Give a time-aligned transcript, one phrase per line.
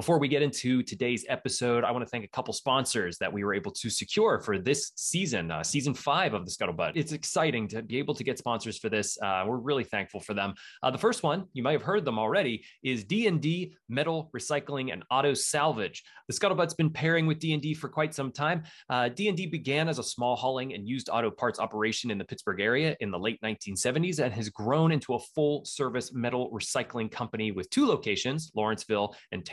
[0.00, 3.44] Before we get into today's episode, I want to thank a couple sponsors that we
[3.44, 6.92] were able to secure for this season, uh, season five of the Scuttlebutt.
[6.94, 9.18] It's exciting to be able to get sponsors for this.
[9.20, 10.54] Uh, we're really thankful for them.
[10.82, 15.04] Uh, the first one, you might have heard them already, is D&D Metal Recycling and
[15.10, 16.02] Auto Salvage.
[16.28, 18.62] The Scuttlebutt's been pairing with D&D for quite some time.
[18.90, 22.62] D&D uh, began as a small hauling and used auto parts operation in the Pittsburgh
[22.62, 27.52] area in the late 1970s and has grown into a full service metal recycling company
[27.52, 29.44] with two locations, Lawrenceville and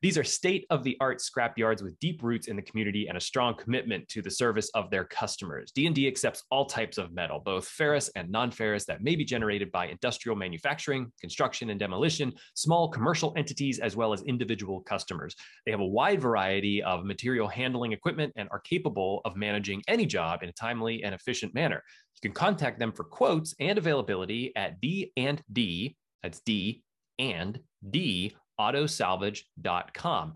[0.00, 3.16] These are state of the art scrap yards with deep roots in the community and
[3.16, 5.72] a strong commitment to the service of their customers.
[5.72, 9.86] D&D accepts all types of metal, both ferrous and non-ferrous that may be generated by
[9.86, 15.34] industrial manufacturing, construction and demolition, small commercial entities, as well as individual customers.
[15.64, 20.06] They have a wide variety of material handling equipment and are capable of managing any
[20.06, 21.82] job in a timely and efficient manner.
[22.22, 26.82] You can contact them for quotes and availability at D and D, that's D
[27.18, 27.58] and
[27.90, 30.34] D autosalvage.com.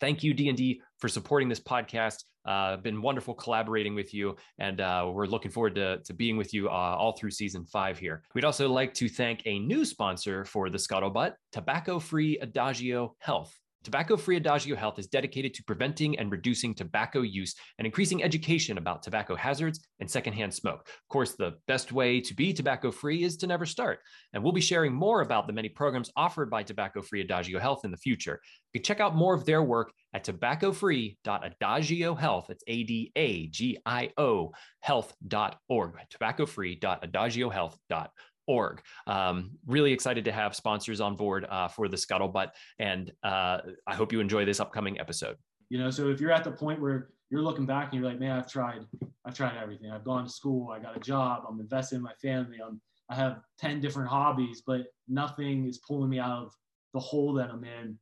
[0.00, 2.24] Thank you, D&D, for supporting this podcast.
[2.46, 6.54] Uh, been wonderful collaborating with you, and uh, we're looking forward to, to being with
[6.54, 8.22] you uh, all through season five here.
[8.34, 13.59] We'd also like to thank a new sponsor for the Scuttlebutt, Tobacco Free Adagio Health.
[13.82, 18.76] Tobacco Free Adagio Health is dedicated to preventing and reducing tobacco use and increasing education
[18.76, 20.86] about tobacco hazards and secondhand smoke.
[20.86, 24.00] Of course, the best way to be tobacco free is to never start.
[24.34, 27.86] And we'll be sharing more about the many programs offered by Tobacco Free Adagio Health
[27.86, 28.38] in the future.
[28.72, 32.50] You can check out more of their work at tobaccofree.adagiohealth.
[32.50, 35.94] It's A D A G I O health.org.
[36.12, 38.10] Tobaccofree.adagiohealth.org
[38.46, 38.80] org.
[39.06, 43.94] Um, really excited to have sponsors on board uh, for the Scuttlebutt, and uh, I
[43.94, 45.36] hope you enjoy this upcoming episode.
[45.68, 48.18] You know, so if you're at the point where you're looking back and you're like,
[48.18, 48.80] man, I've tried,
[49.24, 49.90] I've tried everything.
[49.90, 53.14] I've gone to school, I got a job, I'm investing in my family, I'm, I
[53.14, 56.52] have 10 different hobbies, but nothing is pulling me out of
[56.92, 57.98] the hole that I'm in.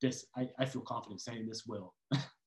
[0.00, 1.92] This, I, I feel confident saying this will.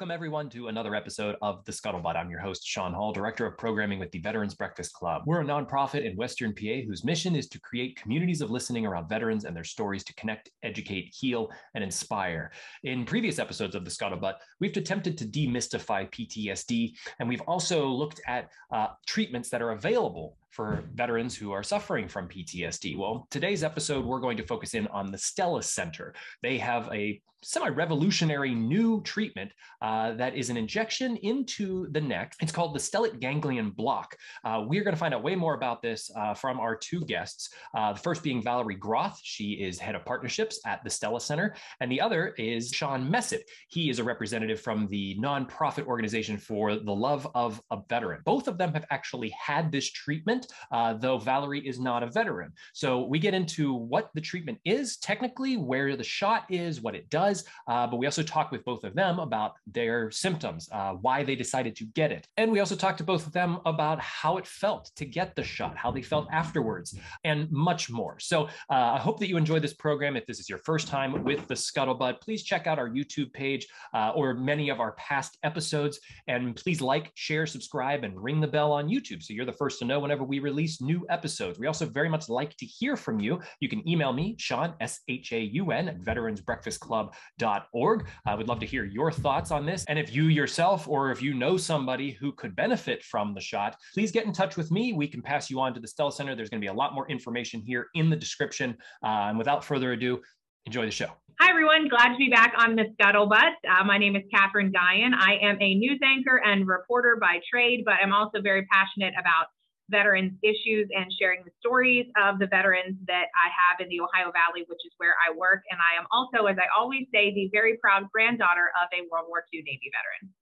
[0.00, 2.16] Welcome, everyone, to another episode of The Scuttlebutt.
[2.16, 5.24] I'm your host, Shaun Hall, Director of Programming with the Veterans Breakfast Club.
[5.26, 9.10] We're a nonprofit in Western PA whose mission is to create communities of listening around
[9.10, 12.50] veterans and their stories to connect, educate, heal, and inspire.
[12.82, 18.22] In previous episodes of The Scuttlebutt, we've attempted to demystify PTSD, and we've also looked
[18.26, 22.96] at uh, treatments that are available for veterans who are suffering from PTSD.
[22.96, 26.14] Well, today's episode, we're going to focus in on the Stella's Center.
[26.42, 29.50] They have a semi revolutionary new treatment
[29.80, 32.34] uh, that is an injection into the neck.
[32.40, 34.16] It's called the stellate ganglion block.
[34.44, 37.50] Uh, we're going to find out way more about this uh, from our two guests.
[37.74, 39.18] Uh, the first being Valerie Groth.
[39.22, 41.54] She is head of partnerships at the Stella's Center.
[41.80, 43.42] And the other is Sean Messett.
[43.68, 48.20] He is a representative from the nonprofit organization for the love of a veteran.
[48.24, 52.06] Both of them have actually had this treatment treatment, uh, though Valerie is not a
[52.06, 52.52] veteran.
[52.72, 57.08] So we get into what the treatment is technically, where the shot is, what it
[57.10, 61.24] does, uh, but we also talk with both of them about their symptoms, uh, why
[61.24, 62.26] they decided to get it.
[62.36, 65.42] And we also talk to both of them about how it felt to get the
[65.42, 68.18] shot, how they felt afterwards, and much more.
[68.18, 70.16] So uh, I hope that you enjoy this program.
[70.16, 73.66] If this is your first time with the Scuttlebutt, please check out our YouTube page
[73.94, 76.00] uh, or many of our past episodes.
[76.28, 79.78] And please like, share, subscribe, and ring the bell on YouTube so you're the first
[79.80, 81.58] to know whenever we release new episodes.
[81.58, 83.40] We also very much like to hear from you.
[83.58, 88.08] You can email me, Shaun, S H A U N, at veteransbreakfastclub.org.
[88.24, 89.84] I would love to hear your thoughts on this.
[89.88, 93.76] And if you yourself or if you know somebody who could benefit from the shot,
[93.92, 94.92] please get in touch with me.
[94.92, 96.36] We can pass you on to the Stella's Center.
[96.36, 98.76] There's going to be a lot more information here in the description.
[99.04, 100.20] Uh, and without further ado,
[100.64, 101.10] enjoy the show.
[101.40, 101.88] Hi, everyone.
[101.88, 103.54] Glad to be back on the Scuttlebutt.
[103.68, 105.12] Uh, my name is Katherine Dyan.
[105.14, 109.46] I am a news anchor and reporter by trade, but I'm also very passionate about
[109.90, 114.32] veterans issues and sharing the stories of the veterans that I have in the Ohio
[114.32, 115.62] Valley, which is where I work.
[115.70, 119.26] And I am also, as I always say, the very proud granddaughter of a World
[119.28, 120.34] War II Navy veteran.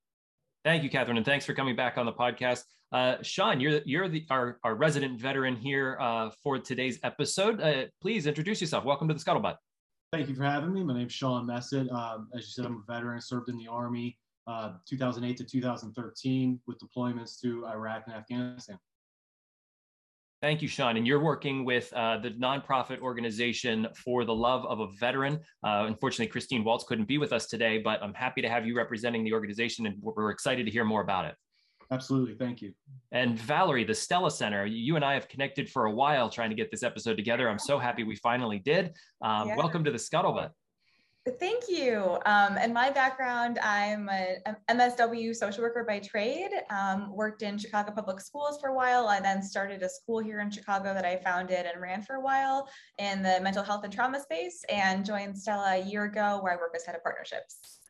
[0.64, 2.64] Thank you, Catherine, and thanks for coming back on the podcast.
[2.91, 7.60] Uh, Sean, you're you're the our, our resident veteran here uh, for today's episode.
[7.60, 8.84] Uh, please introduce yourself.
[8.84, 9.56] Welcome to the Scuttlebutt.
[10.12, 10.83] Thank you for having me.
[10.83, 11.91] My name is Sean Messett.
[11.92, 13.21] Um, as you said, I'm a veteran.
[13.21, 14.16] Served in the Army
[14.48, 18.78] uh, 2008 to 2013 with deployments to Iraq and Afghanistan.
[20.41, 20.97] Thank you, Sean.
[20.97, 25.41] And you're working with uh, the nonprofit organization for the love of a veteran.
[25.65, 28.77] Uh, unfortunately, Christine Waltz couldn't be with us today, but I'm happy to have you
[28.77, 31.35] representing the organization, and we're excited to hear more about it.
[31.91, 32.35] Absolutely.
[32.35, 32.73] Thank you.
[33.11, 36.57] And Valerie, the Stella Center, you and I have connected for a while trying to
[36.57, 37.49] get this episode together.
[37.49, 38.93] I'm so happy we finally did.
[39.23, 39.57] Um, yeah.
[39.57, 40.51] Welcome to the Scuttlebutt.
[41.39, 42.19] Thank you.
[42.27, 44.36] Um, and my background, I'm a
[44.71, 49.09] MSW social worker by trade, um, worked in Chicago Public Schools for a while.
[49.09, 52.21] I then started a school here in Chicago that I founded and ran for a
[52.21, 56.53] while in the mental health and trauma space and joined Stella a year ago where
[56.53, 57.80] I work as head of partnerships.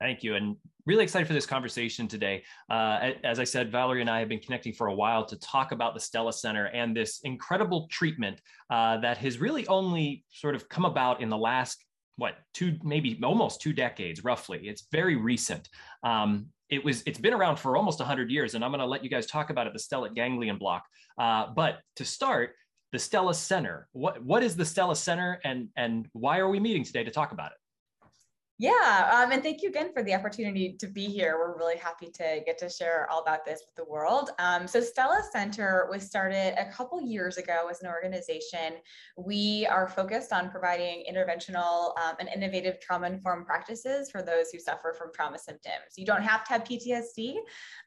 [0.00, 0.34] Thank you.
[0.34, 2.42] And really excited for this conversation today.
[2.68, 5.72] Uh, as I said, Valerie and I have been connecting for a while to talk
[5.72, 8.40] about the Stella Center and this incredible treatment
[8.70, 11.84] uh, that has really only sort of come about in the last
[12.16, 14.60] what two maybe almost two decades roughly.
[14.68, 15.68] It's very recent.
[16.02, 19.04] Um, it was it's been around for almost 100 years and i'm going to let
[19.04, 20.84] you guys talk about it the stellate ganglion block.
[21.18, 22.54] Uh, but to start
[22.92, 23.88] the stella center.
[23.92, 27.32] What what is the stella center and and why are we meeting today to talk
[27.32, 27.58] about it
[28.62, 31.36] yeah, um, and thank you again for the opportunity to be here.
[31.36, 34.30] We're really happy to get to share all about this with the world.
[34.38, 38.74] Um, so Stella Center was started a couple years ago as an organization.
[39.16, 44.94] We are focused on providing interventional um, and innovative trauma-informed practices for those who suffer
[44.96, 45.96] from trauma symptoms.
[45.96, 47.38] You don't have to have PTSD,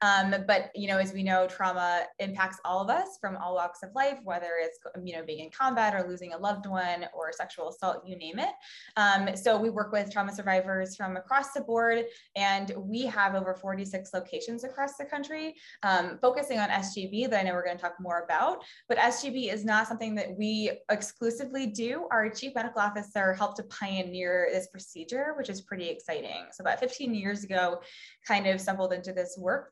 [0.01, 3.81] um, but you know, as we know, trauma impacts all of us from all walks
[3.81, 7.31] of life, whether it's you know being in combat or losing a loved one or
[7.31, 8.51] sexual assault, you name it.
[8.97, 10.64] Um, so we work with trauma survivors
[10.95, 12.05] from across the board.
[12.35, 17.43] And we have over 46 locations across the country, um, focusing on SGB that I
[17.43, 18.63] know we're going to talk more about.
[18.89, 22.07] But SGB is not something that we exclusively do.
[22.11, 26.45] Our chief medical officer helped to pioneer this procedure, which is pretty exciting.
[26.51, 27.81] So about 15 years ago,
[28.27, 29.71] kind of stumbled into this work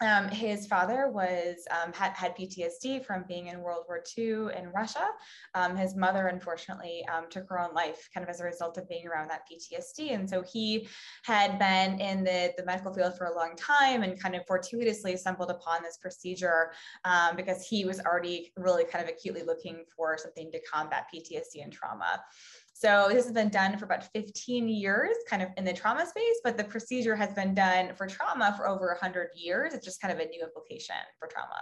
[0.00, 4.70] um, his father was um, had, had PTSD from being in World War II in
[4.74, 5.08] Russia.
[5.54, 8.88] Um, his mother, unfortunately, um, took her own life kind of as a result of
[8.88, 10.14] being around that PTSD.
[10.14, 10.88] And so he
[11.24, 15.16] had been in the, the medical field for a long time and kind of fortuitously
[15.16, 16.72] stumbled upon this procedure
[17.04, 21.62] um, because he was already really kind of acutely looking for something to combat PTSD
[21.62, 22.22] and trauma.
[22.80, 26.40] So this has been done for about 15 years, kind of in the trauma space,
[26.42, 29.74] but the procedure has been done for trauma for over 100 years.
[29.74, 31.60] It's just kind of a new application for trauma.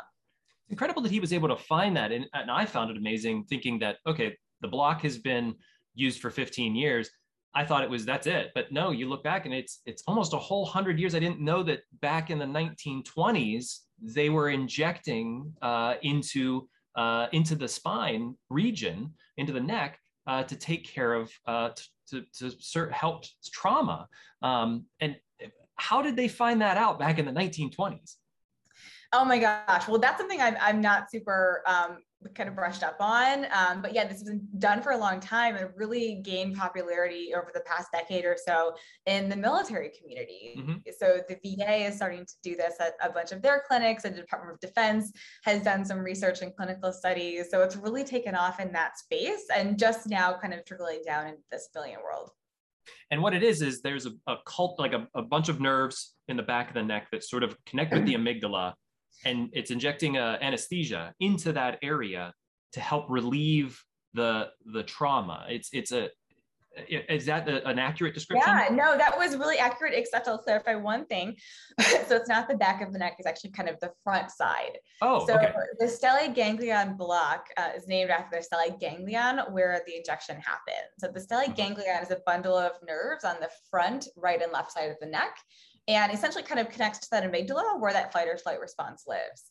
[0.67, 2.13] It's Incredible that he was able to find that.
[2.13, 5.57] And, and I found it amazing thinking that, okay, the block has been
[5.93, 7.11] used for 15 years.
[7.53, 8.93] I thought it was that's it, but no.
[8.93, 11.17] You look back and it's it's almost a whole hundred years.
[11.17, 17.57] I didn't know that back in the 1920s they were injecting uh, into uh, into
[17.57, 19.99] the spine region, into the neck,
[20.29, 21.71] uh, to take care of uh,
[22.11, 24.07] to, to, to help trauma.
[24.43, 25.17] Um, and
[25.77, 28.17] how did they find that out back in the 1920s?
[29.13, 29.89] Oh my gosh.
[29.89, 32.03] Well, that's something I'm, I'm not super um,
[32.35, 33.47] kind of brushed up on.
[33.53, 37.33] Um, but yeah, this has been done for a long time and really gained popularity
[37.35, 38.75] over the past decade or so
[39.07, 40.57] in the military community.
[40.59, 40.73] Mm-hmm.
[40.99, 44.17] So the VA is starting to do this at a bunch of their clinics, and
[44.17, 45.13] the Department of Defense
[45.45, 47.47] has done some research and clinical studies.
[47.51, 51.29] So it's really taken off in that space and just now kind of trickling down
[51.29, 52.31] into the civilian world.
[53.11, 56.15] And what it is is there's a, a cult like a, a bunch of nerves
[56.29, 58.75] in the back of the neck that sort of connect with the amygdala
[59.25, 62.33] and it's injecting a anesthesia into that area
[62.73, 63.83] to help relieve
[64.15, 65.47] the the trauma.
[65.49, 66.11] It's it's a
[66.89, 68.49] is that a, an accurate description?
[68.49, 71.37] Yeah, no, that was really accurate, except I'll clarify one thing.
[71.81, 74.79] so it's not the back of the neck, it's actually kind of the front side.
[75.03, 75.53] Oh, so okay.
[75.79, 80.89] the stellate ganglion block uh, is named after the stellate ganglion where the injection happens.
[80.99, 81.55] So the stellate mm-hmm.
[81.55, 85.07] ganglion is a bundle of nerves on the front, right, and left side of the
[85.07, 85.37] neck
[85.89, 89.51] and essentially kind of connects to that amygdala where that fight or flight response lives.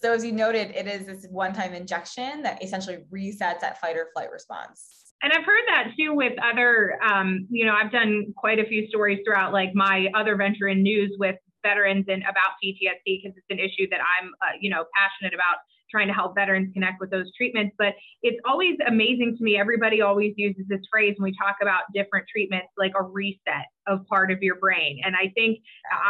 [0.00, 4.08] So as you noted, it is this one-time injection that essentially resets that fight or
[4.12, 5.14] flight response.
[5.22, 8.86] And I've heard that too with other, um, you know, I've done quite a few
[8.88, 13.46] stories throughout like my other venture in news with veterans and about PTSD because it's
[13.50, 15.56] an issue that I'm, uh, you know, passionate about
[15.90, 17.74] trying to help veterans connect with those treatments.
[17.78, 19.58] But it's always amazing to me.
[19.58, 24.06] Everybody always uses this phrase when we talk about different treatments, like a reset of
[24.06, 25.00] part of your brain.
[25.04, 25.58] And I think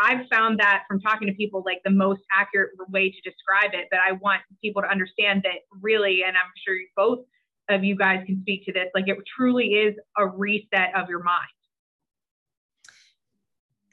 [0.04, 3.88] I've found that from talking to people, like the most accurate way to describe it.
[3.90, 7.20] But I want people to understand that really, and I'm sure both
[7.70, 11.22] of you guys can speak to this, like it truly is a reset of your
[11.22, 11.48] mind.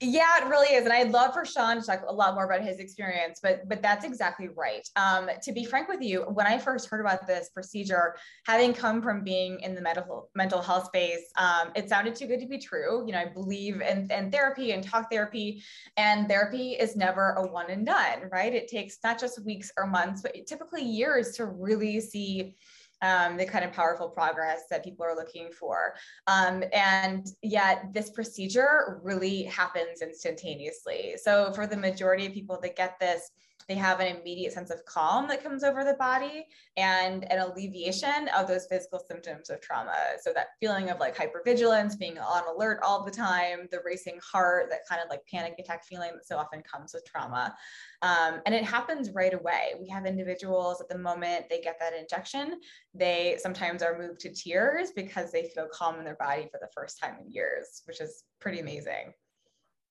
[0.01, 0.83] Yeah, it really is.
[0.83, 3.81] And I'd love for Sean to talk a lot more about his experience, but but
[3.81, 4.85] that's exactly right.
[4.97, 9.01] Um, to be frank with you, when I first heard about this procedure, having come
[9.01, 12.57] from being in the medical mental health space, um, it sounded too good to be
[12.57, 13.05] true.
[13.07, 15.63] You know, I believe in, in therapy and talk therapy,
[15.95, 18.53] and therapy is never a one and done, right?
[18.53, 22.57] It takes not just weeks or months, but typically years to really see
[23.05, 25.93] um, the kind of powerful progress that people are looking for.
[26.27, 31.15] Um, and yet, this procedure really happens instantaneously.
[31.21, 33.29] So, for the majority of people that get this,
[33.67, 36.45] they have an immediate sense of calm that comes over the body
[36.77, 39.95] and an alleviation of those physical symptoms of trauma.
[40.21, 44.67] So that feeling of like hypervigilance, being on alert all the time, the racing heart,
[44.69, 47.55] that kind of like panic attack feeling that so often comes with trauma.
[48.01, 49.73] Um, and it happens right away.
[49.79, 52.59] We have individuals at the moment they get that injection,
[52.93, 56.69] they sometimes are moved to tears because they feel calm in their body for the
[56.73, 59.13] first time in years, which is pretty amazing.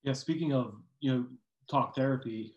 [0.05, 1.27] Yeah, speaking of, you know,
[1.69, 2.55] talk therapy,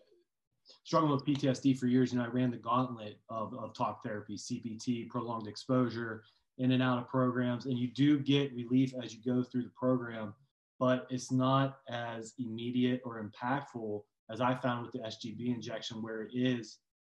[0.88, 5.10] struggling with PTSD for years, and I ran the gauntlet of, of talk therapy, CBT,
[5.10, 6.22] prolonged exposure,
[6.56, 7.66] in and out of programs.
[7.66, 10.32] And you do get relief as you go through the program,
[10.80, 16.22] but it's not as immediate or impactful as I found with the SGB injection, where
[16.22, 16.78] it is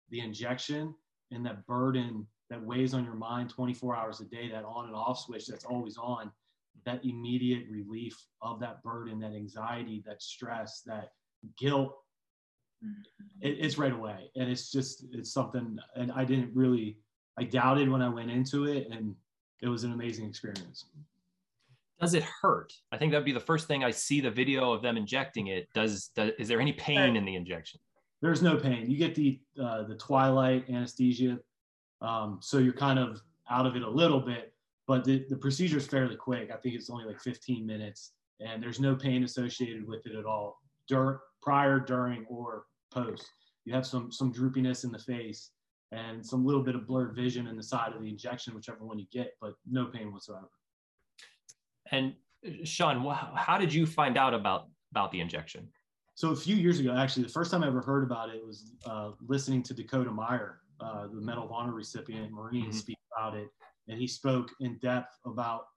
[0.09, 0.95] the injection
[1.29, 4.95] and that burden that weighs on your mind 24 hours a day, that on and
[4.95, 6.31] off switch that's always on,
[6.87, 11.11] that immediate relief of that burden, that anxiety, that stress, that
[11.59, 11.93] guilt
[13.41, 14.31] it, it's right away.
[14.35, 16.97] And it's just it's something and i didn't really
[17.37, 19.15] i doubted when i went into it and
[19.61, 20.85] it was an amazing experience.
[21.99, 22.71] Does it hurt?
[22.93, 25.67] I think that'd be the first thing i see the video of them injecting it.
[25.73, 27.79] Does, does is there any pain in the injection?
[28.21, 28.89] There's no pain.
[28.89, 31.39] You get the uh, the twilight anesthesia
[32.01, 34.53] um, so you're kind of out of it a little bit
[34.87, 36.49] but the, the procedure is fairly quick.
[36.51, 40.25] I think it's only like 15 minutes and there's no pain associated with it at
[40.25, 40.61] all.
[40.87, 43.29] Dur- prior during or post.
[43.65, 45.51] You have some some droopiness in the face
[45.91, 48.99] and some little bit of blurred vision in the side of the injection, whichever one
[48.99, 50.49] you get, but no pain whatsoever.
[51.91, 52.13] And
[52.63, 53.03] Sean,
[53.35, 55.67] how did you find out about about the injection?
[56.15, 58.73] So a few years ago, actually, the first time I ever heard about it was
[58.85, 62.71] uh, listening to Dakota Meyer, uh, the Medal of Honor recipient, Marine, mm-hmm.
[62.71, 63.47] speak about it,
[63.87, 65.67] and he spoke in depth about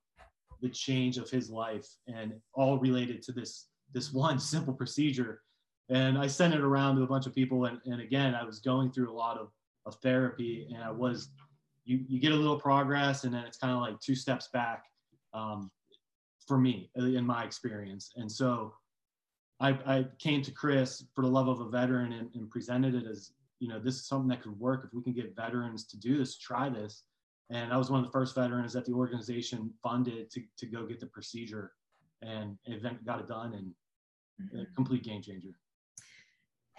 [0.60, 5.42] the change of his life and all related to this this one simple procedure
[5.88, 7.64] and I sent it around to a bunch of people.
[7.66, 9.48] And, and again, I was going through a lot of,
[9.86, 11.30] of therapy and I was,
[11.84, 14.84] you, you get a little progress and then it's kind of like two steps back
[15.34, 15.70] um,
[16.46, 18.12] for me uh, in my experience.
[18.16, 18.74] And so
[19.60, 23.06] I, I came to Chris for the love of a veteran and, and presented it
[23.06, 25.98] as, you know, this is something that could work if we can get veterans to
[25.98, 27.04] do this, try this.
[27.50, 30.86] And I was one of the first veterans that the organization funded to, to go
[30.86, 31.72] get the procedure
[32.22, 33.72] and event got it done and
[34.40, 34.74] a mm-hmm.
[34.74, 35.50] complete game changer.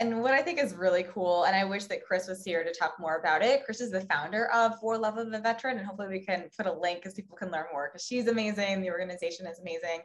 [0.04, 2.74] And what I think is really cool, and I wish that Chris was here to
[2.74, 3.64] talk more about it.
[3.64, 6.66] Chris is the founder of For Love of a Veteran, and hopefully we can put
[6.66, 8.82] a link because people can learn more because she's amazing.
[8.82, 10.02] The organization is amazing.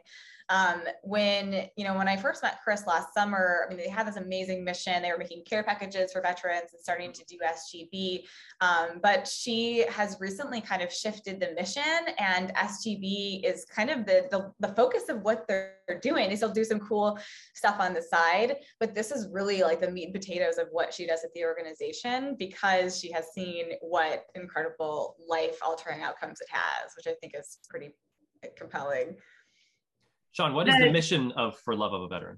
[0.49, 4.07] Um, when you know when I first met Chris last summer, I mean they had
[4.07, 5.01] this amazing mission.
[5.01, 8.23] They were making care packages for veterans and starting to do SGB.
[8.61, 11.83] Um, but she has recently kind of shifted the mission,
[12.17, 16.29] and SGB is kind of the, the the focus of what they're doing.
[16.29, 17.19] They still do some cool
[17.53, 20.93] stuff on the side, but this is really like the meat and potatoes of what
[20.93, 26.47] she does at the organization because she has seen what incredible life altering outcomes it
[26.49, 27.89] has, which I think is pretty
[28.55, 29.15] compelling.
[30.31, 32.37] Sean, what is the mission of For Love of a Veteran?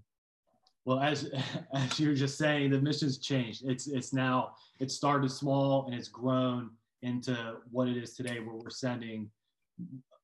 [0.86, 1.30] Well, as
[1.74, 3.64] as you were just saying, the mission's changed.
[3.66, 6.72] It's it's now it started small and it's grown
[7.02, 9.30] into what it is today, where we're sending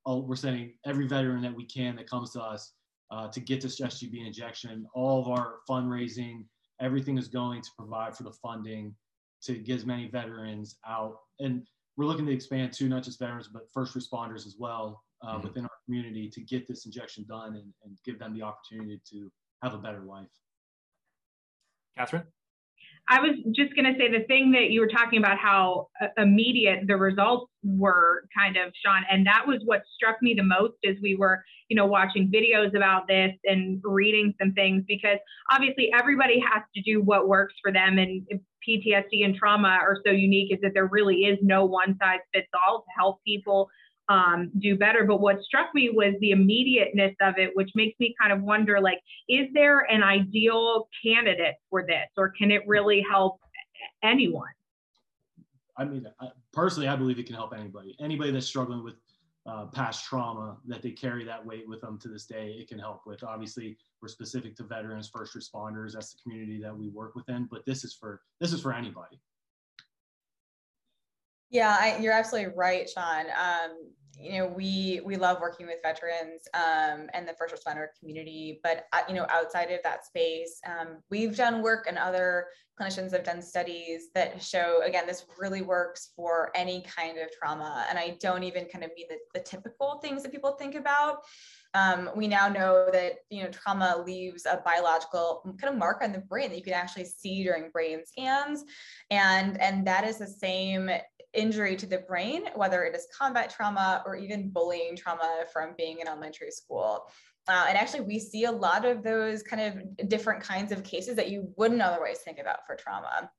[0.08, 2.74] uh, we're sending every veteran that we can that comes to us
[3.12, 4.86] uh, to get this SGB injection.
[4.94, 6.46] All of our fundraising,
[6.80, 8.96] everything is going to provide for the funding
[9.44, 11.20] to get as many veterans out.
[11.40, 15.34] And we're looking to expand to not just veterans, but first responders as well uh,
[15.34, 15.48] mm-hmm.
[15.48, 19.32] within our community to get this injection done and, and give them the opportunity to
[19.64, 20.28] have a better life.
[21.98, 22.24] Catherine?
[23.10, 26.08] I was just going to say the thing that you were talking about how uh,
[26.18, 30.76] immediate the results were kind of Sean and that was what struck me the most
[30.86, 35.18] as we were you know watching videos about this and reading some things because
[35.52, 38.26] obviously everybody has to do what works for them and
[38.68, 42.48] PTSD and trauma are so unique is that there really is no one size fits
[42.54, 43.70] all to help people
[44.10, 45.04] um, do better.
[45.06, 48.80] But what struck me was the immediateness of it, which makes me kind of wonder
[48.80, 53.40] like, is there an ideal candidate for this, or can it really help
[54.04, 54.48] anyone?
[55.78, 57.96] I mean, I, personally, I believe it can help anybody.
[58.00, 58.96] Anybody that's struggling with
[59.48, 62.78] uh, past trauma that they carry that weight with them to this day, it can
[62.78, 63.24] help with.
[63.24, 65.94] Obviously, we're specific to veterans, first responders.
[65.94, 67.48] That's the community that we work within.
[67.50, 69.20] But this is for this is for anybody.
[71.50, 73.28] Yeah, I, you're absolutely right, Sean.
[73.28, 73.90] Um,
[74.20, 78.86] you know, we we love working with veterans um, and the first responder community, but
[78.94, 82.48] uh, you know, outside of that space, um, we've done work, and other
[82.80, 87.86] clinicians have done studies that show again this really works for any kind of trauma.
[87.90, 91.18] And I don't even kind of mean the, the typical things that people think about.
[91.74, 96.12] Um, we now know that you know trauma leaves a biological kind of mark on
[96.12, 98.64] the brain that you can actually see during brain scans,
[99.12, 100.90] and and that is the same
[101.34, 106.00] injury to the brain, whether it is combat trauma or even bullying trauma from being
[106.00, 107.10] in elementary school.
[107.48, 111.16] Uh, and actually, we see a lot of those kind of different kinds of cases
[111.16, 113.30] that you wouldn't otherwise think about for trauma.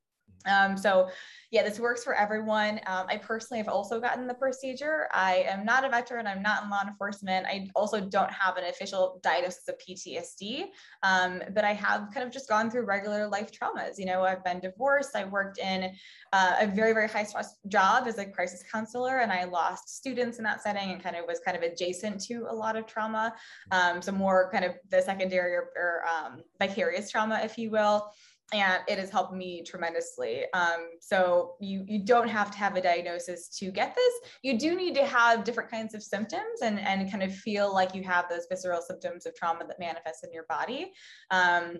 [0.48, 1.10] Um, so
[1.50, 2.78] yeah, this works for everyone.
[2.86, 5.08] Um, I personally have also gotten the procedure.
[5.12, 6.26] I am not a veteran.
[6.26, 7.46] I'm not in law enforcement.
[7.46, 10.66] I also don't have an official diagnosis of PTSD,
[11.02, 13.98] um, but I have kind of just gone through regular life traumas.
[13.98, 15.16] You know, I've been divorced.
[15.16, 15.90] I worked in
[16.34, 20.36] uh, a very, very high stress job as a crisis counselor, and I lost students
[20.36, 23.34] in that setting and kind of was kind of adjacent to a lot of trauma.
[23.70, 28.10] Um, so more kind of the secondary or, or um, vicarious trauma, if you will
[28.52, 30.44] and it has helped me tremendously.
[30.54, 34.14] Um, so you you don't have to have a diagnosis to get this.
[34.42, 37.94] You do need to have different kinds of symptoms and and kind of feel like
[37.94, 40.92] you have those visceral symptoms of trauma that manifest in your body.
[41.30, 41.78] Um,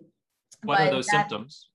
[0.62, 1.70] what are those that, symptoms?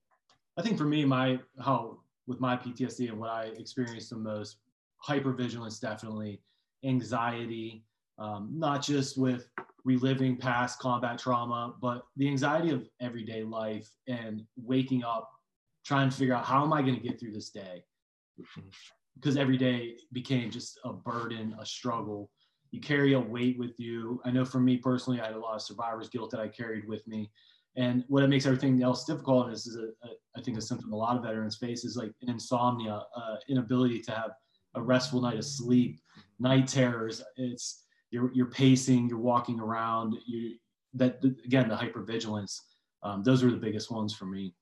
[0.57, 4.57] I think for me, my how with my PTSD and what I experienced the most,
[5.07, 6.41] hypervigilance definitely,
[6.83, 7.83] anxiety,
[8.17, 9.50] um, not just with
[9.85, 15.29] reliving past combat trauma, but the anxiety of everyday life and waking up,
[15.85, 17.83] trying to figure out how am I going to get through this day?
[19.15, 22.31] Because every day became just a burden, a struggle.
[22.71, 24.21] You carry a weight with you.
[24.25, 26.87] I know for me personally, I had a lot of survivor's guilt that I carried
[26.87, 27.29] with me.
[27.75, 30.93] And what it makes everything else difficult is, is a, a, I think a symptom
[30.93, 34.31] a lot of veterans face is like an insomnia, uh, inability to have
[34.75, 35.99] a restful night of sleep,
[36.39, 37.21] night terrors.
[37.35, 37.82] It's
[38.13, 40.55] you're, you're pacing, you're walking around, you
[40.93, 42.60] that again, the hypervigilance,
[43.01, 44.53] um, those were the biggest ones for me.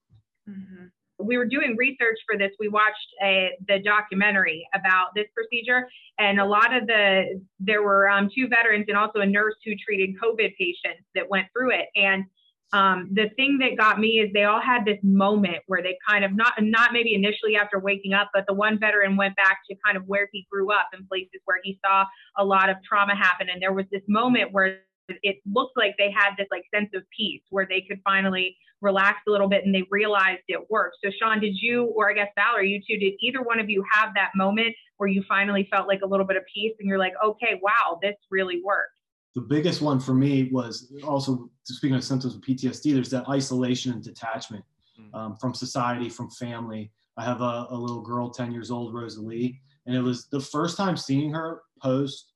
[0.49, 0.85] Mm-hmm.
[1.19, 2.51] We were doing research for this.
[2.57, 8.09] We watched a, the documentary about this procedure, and a lot of the there were
[8.09, 11.87] um, two veterans and also a nurse who treated COVID patients that went through it.
[11.95, 12.23] And
[12.73, 16.23] um, the thing that got me is they all had this moment where they kind
[16.23, 19.75] of not not maybe initially after waking up, but the one veteran went back to
[19.85, 22.05] kind of where he grew up and places where he saw
[22.37, 24.79] a lot of trauma happen, and there was this moment where
[25.23, 29.19] it looked like they had this like sense of peace where they could finally relax
[29.27, 30.97] a little bit and they realized it worked.
[31.03, 33.83] So Sean, did you, or I guess Valerie, you two, did either one of you
[33.91, 36.97] have that moment where you finally felt like a little bit of peace and you're
[36.97, 38.93] like, okay, wow, this really worked?
[39.35, 42.93] The biggest one for me was also speaking of symptoms of PTSD.
[42.93, 44.63] There's that isolation and detachment
[44.99, 45.17] mm.
[45.17, 46.91] um, from society, from family.
[47.17, 50.77] I have a, a, little girl, 10 years old, Rosalie, and it was the first
[50.77, 52.33] time seeing her post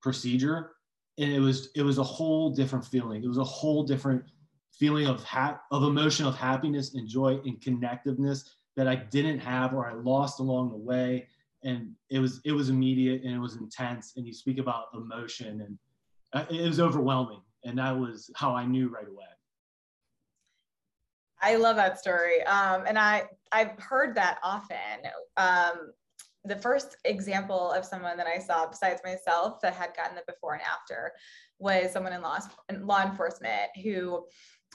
[0.00, 0.72] procedure,
[1.18, 3.24] and it was it was a whole different feeling.
[3.24, 4.22] It was a whole different
[4.78, 8.44] feeling of ha- of emotion, of happiness and joy and connectiveness
[8.76, 11.28] that I didn't have or I lost along the way.
[11.64, 14.12] And it was it was immediate and it was intense.
[14.16, 15.78] And you speak about emotion and
[16.50, 19.24] it was overwhelming and that was how i knew right away
[21.42, 24.76] i love that story um, and i i've heard that often
[25.36, 25.92] um,
[26.44, 30.54] the first example of someone that i saw besides myself that had gotten the before
[30.54, 31.12] and after
[31.58, 34.24] was someone in law, in law enforcement who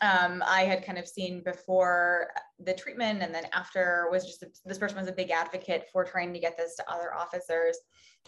[0.02, 4.80] um, I had kind of seen before the treatment and then after was just this
[4.80, 7.78] person was a big advocate for trying to get this to other officers.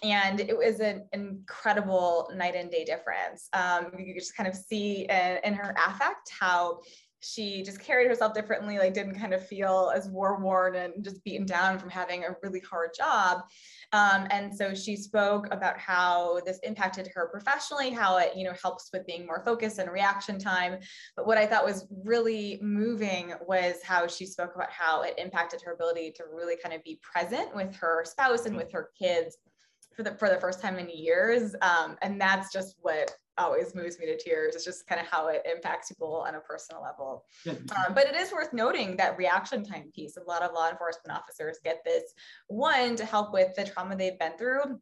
[0.01, 3.47] And it was an incredible night and day difference.
[3.53, 6.79] Um, you just kind of see in, in her affect how
[7.23, 11.23] she just carried herself differently, like didn't kind of feel as war worn and just
[11.23, 13.43] beaten down from having a really hard job.
[13.93, 18.53] Um, and so she spoke about how this impacted her professionally, how it, you know,
[18.61, 20.79] helps with being more focused and reaction time.
[21.15, 25.61] But what I thought was really moving was how she spoke about how it impacted
[25.61, 29.37] her ability to really kind of be present with her spouse and with her kids
[29.95, 31.55] for the for the first time in years.
[31.61, 34.55] Um, and that's just what always moves me to tears.
[34.55, 37.25] It's just kind of how it impacts people on a personal level.
[37.47, 40.17] Um, but it is worth noting that reaction time piece.
[40.17, 42.13] A lot of law enforcement officers get this
[42.47, 44.79] one to help with the trauma they've been through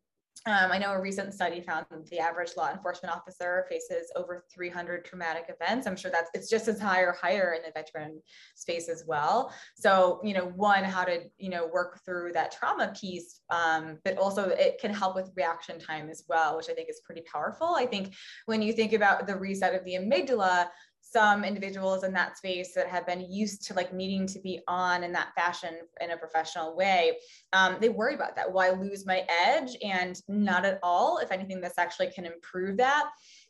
[0.48, 4.44] um, I know a recent study found that the average law enforcement officer faces over
[4.52, 5.86] 300 traumatic events.
[5.86, 8.20] I'm sure that's it's just as high or higher in the veteran
[8.56, 9.54] space as well.
[9.76, 14.18] So, you know, one, how to you know work through that trauma piece, um, but
[14.18, 17.76] also it can help with reaction time as well, which I think is pretty powerful.
[17.76, 18.16] I think
[18.48, 20.70] when you think about the reset of the amygdala,
[21.12, 25.04] some individuals in that space that have been used to like needing to be on
[25.04, 27.18] in that fashion in a professional way
[27.54, 28.48] um, they worry about that.
[28.62, 29.76] I lose my edge?
[29.82, 31.18] And not at all.
[31.18, 33.10] If anything this actually can improve that.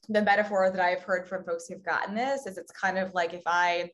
[0.09, 3.33] The metaphor that i've heard from folks who've gotten this is it's kind of like
[3.33, 3.89] if i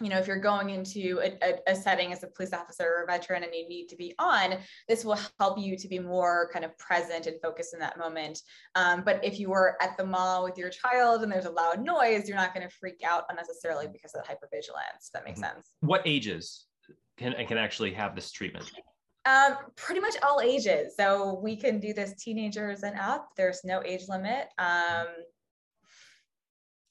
[0.00, 3.04] you know, if you're going into a, a, a, setting as a police officer or
[3.04, 4.58] a veteran and you need to be on,
[4.88, 8.40] this will help you to be more kind of present and focused in that moment.
[8.74, 11.82] Um, but if you were at the mall with your child and there's a loud
[11.82, 15.10] noise, you're not going to freak out unnecessarily because of hypervigilance.
[15.12, 15.54] That makes mm-hmm.
[15.56, 15.70] sense.
[15.80, 16.66] What ages
[17.16, 18.70] can can actually have this treatment?
[19.24, 20.94] Um, pretty much all ages.
[20.96, 23.28] So we can do this teenagers and up.
[23.36, 24.48] There's no age limit.
[24.58, 25.06] Um,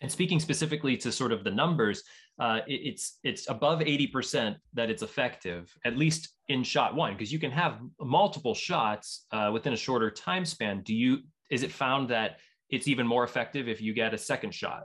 [0.01, 2.03] and speaking specifically to sort of the numbers,
[2.39, 7.31] uh, it, it's it's above 80% that it's effective, at least in shot one, because
[7.31, 10.81] you can have multiple shots uh, within a shorter time span.
[10.83, 11.19] Do you
[11.49, 14.83] is it found that it's even more effective if you get a second shot?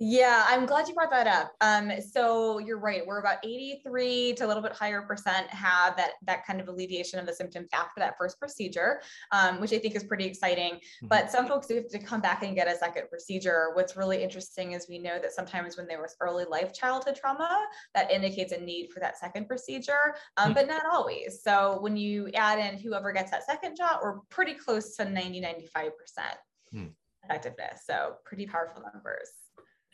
[0.00, 1.52] Yeah, I'm glad you brought that up.
[1.60, 3.04] Um, so you're right.
[3.04, 7.18] We're about 83 to a little bit higher percent have that that kind of alleviation
[7.18, 9.00] of the symptoms after that first procedure,
[9.32, 10.74] um, which I think is pretty exciting.
[10.74, 11.08] Mm-hmm.
[11.08, 13.70] But some folks do have to come back and get a second procedure.
[13.74, 17.66] What's really interesting is we know that sometimes when there was early life childhood trauma,
[17.96, 20.54] that indicates a need for that second procedure, um, mm-hmm.
[20.54, 21.40] but not always.
[21.42, 25.40] So when you add in whoever gets that second shot, we're pretty close to 90,
[25.40, 26.36] 95 percent
[26.72, 26.86] mm-hmm.
[27.24, 27.82] effectiveness.
[27.84, 29.28] So pretty powerful numbers.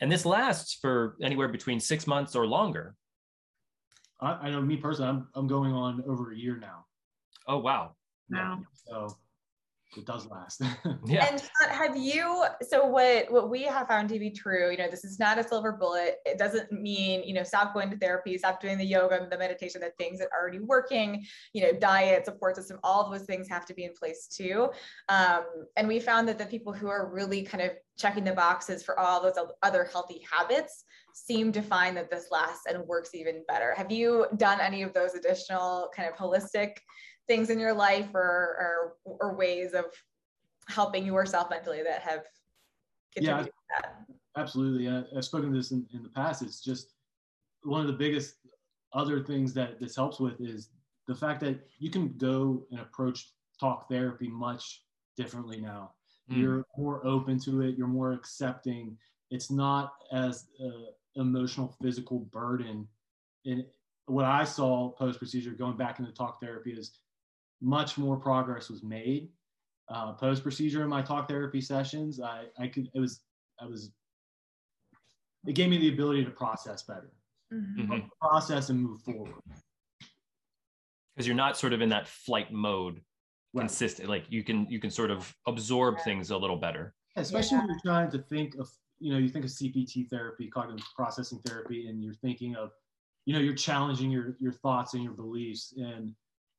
[0.01, 2.95] And this lasts for anywhere between six months or longer.
[4.19, 6.85] I, I know me personally, I'm, I'm going on over a year now.
[7.47, 7.95] Oh, wow.
[8.29, 8.61] Wow.
[8.73, 9.15] So
[9.97, 10.61] it does last.
[11.05, 11.27] yeah.
[11.29, 12.45] And have you?
[12.67, 15.43] So what what we have found to be true, you know, this is not a
[15.43, 16.17] silver bullet.
[16.25, 19.81] It doesn't mean you know stop going to therapy, stop doing the yoga, the meditation,
[19.81, 21.25] the things that are already working.
[21.53, 24.69] You know, diet, support system, all of those things have to be in place too.
[25.09, 25.43] Um,
[25.75, 28.99] and we found that the people who are really kind of checking the boxes for
[28.99, 33.73] all those other healthy habits seem to find that this lasts and works even better.
[33.75, 36.77] Have you done any of those additional kind of holistic
[37.27, 39.85] things in your life or or, or ways of
[40.67, 42.23] helping yourself mentally that have
[43.17, 43.45] yeah
[44.37, 44.89] absolutely.
[44.89, 46.41] I, have spoken to this in, in the past.
[46.41, 46.93] It's just
[47.63, 48.35] one of the biggest
[48.93, 50.69] other things that this helps with is
[51.07, 54.83] the fact that you can go and approach talk therapy much
[55.17, 55.91] differently now.
[56.31, 56.37] Mm.
[56.37, 57.77] you're more open to it.
[57.77, 58.97] You're more accepting.
[59.29, 62.87] It's not as uh, emotional physical burden.
[63.45, 63.63] And
[64.07, 66.99] what i saw post procedure going back into talk therapy is
[67.61, 69.29] much more progress was made.
[69.89, 73.21] Uh, Post procedure in my talk therapy sessions, I, I could, it was,
[73.59, 73.91] I was,
[75.45, 77.11] it gave me the ability to process better,
[77.53, 77.99] mm-hmm.
[78.19, 79.33] process and move forward.
[81.15, 82.99] Because you're not sort of in that flight mode
[83.53, 83.61] right.
[83.61, 86.93] consistent, like you can, you can sort of absorb things a little better.
[87.15, 87.61] Especially yeah.
[87.61, 88.67] when you're trying to think of,
[88.99, 92.71] you know, you think of CPT therapy, cognitive processing therapy, and you're thinking of,
[93.25, 96.13] you know, you're challenging your, your thoughts and your beliefs and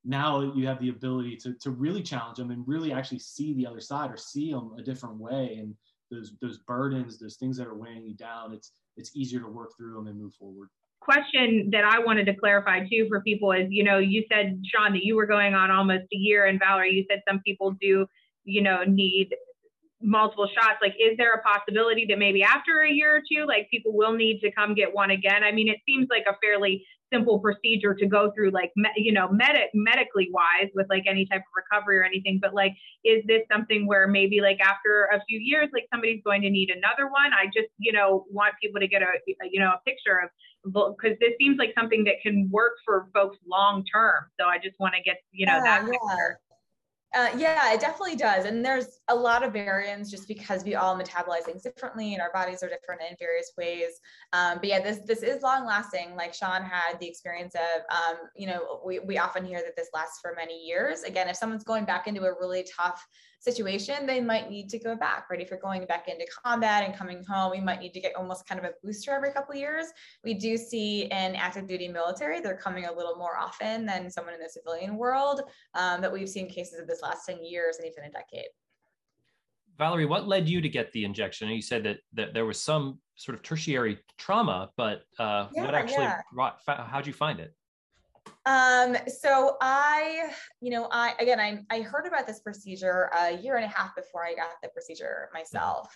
[0.07, 3.67] now you have the ability to, to really challenge them and really actually see the
[3.67, 5.57] other side or see them a different way.
[5.59, 5.75] And
[6.09, 9.71] those those burdens those things that are weighing you down it's it's easier to work
[9.77, 10.69] through them and move forward.
[11.01, 14.93] Question that i wanted to clarify too for people is you know you said sean
[14.93, 18.07] that you were going on almost a year and valerie you said some people do
[18.45, 19.29] you know need
[20.01, 20.77] multiple shots.
[20.81, 24.13] Like is there a possibility that maybe after a year or two like people will
[24.13, 25.43] need to come get one again?
[25.43, 29.11] I mean it seems like a fairly simple procedure to go through like me, you
[29.11, 33.23] know medic medically wise with like any type of recovery or anything but like is
[33.27, 37.09] this something where maybe like after a few years like somebody's going to need another
[37.09, 37.31] one?
[37.33, 39.07] I just you know want people to get a,
[39.49, 40.29] you know a picture of
[40.65, 44.25] because this seems like something that can work for folks long term.
[44.39, 45.91] So i just want to get you know yeah, that yeah.
[45.91, 46.39] picture
[47.15, 48.45] uh, yeah, it definitely does.
[48.45, 52.31] And there's a lot of variance just because we all metabolize things differently and our
[52.33, 53.99] bodies are different in various ways.
[54.33, 56.15] Um, but yeah, this this is long lasting.
[56.15, 59.89] Like Sean had the experience of, um, you know, we, we often hear that this
[59.93, 61.03] lasts for many years.
[61.03, 63.05] Again, if someone's going back into a really tough
[63.39, 65.39] situation, they might need to go back, right?
[65.39, 68.47] If you're going back into combat and coming home, we might need to get almost
[68.47, 69.87] kind of a booster every couple of years.
[70.23, 74.33] We do see in active duty military, they're coming a little more often than someone
[74.33, 75.41] in the civilian world,
[75.75, 78.47] um, but we've seen cases of this last 10 years and even a decade.
[79.77, 81.49] Valerie, what led you to get the injection?
[81.49, 85.75] You said that, that there was some sort of tertiary trauma, but uh, yeah, what
[85.75, 86.21] actually yeah.
[86.33, 87.53] brought, how'd you find it?
[88.45, 90.29] Um, so I,
[90.61, 93.95] you know, I again, I, I heard about this procedure a year and a half
[93.95, 95.93] before I got the procedure myself,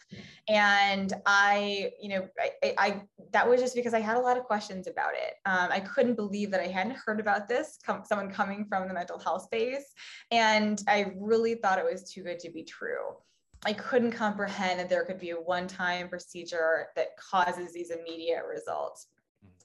[0.49, 4.43] and I, you know, I, I that was just because I had a lot of
[4.43, 5.35] questions about it.
[5.45, 7.79] Um, I couldn't believe that I hadn't heard about this.
[7.85, 9.93] Com- someone coming from the mental health space,
[10.31, 13.15] and I really thought it was too good to be true.
[13.63, 19.07] I couldn't comprehend that there could be a one-time procedure that causes these immediate results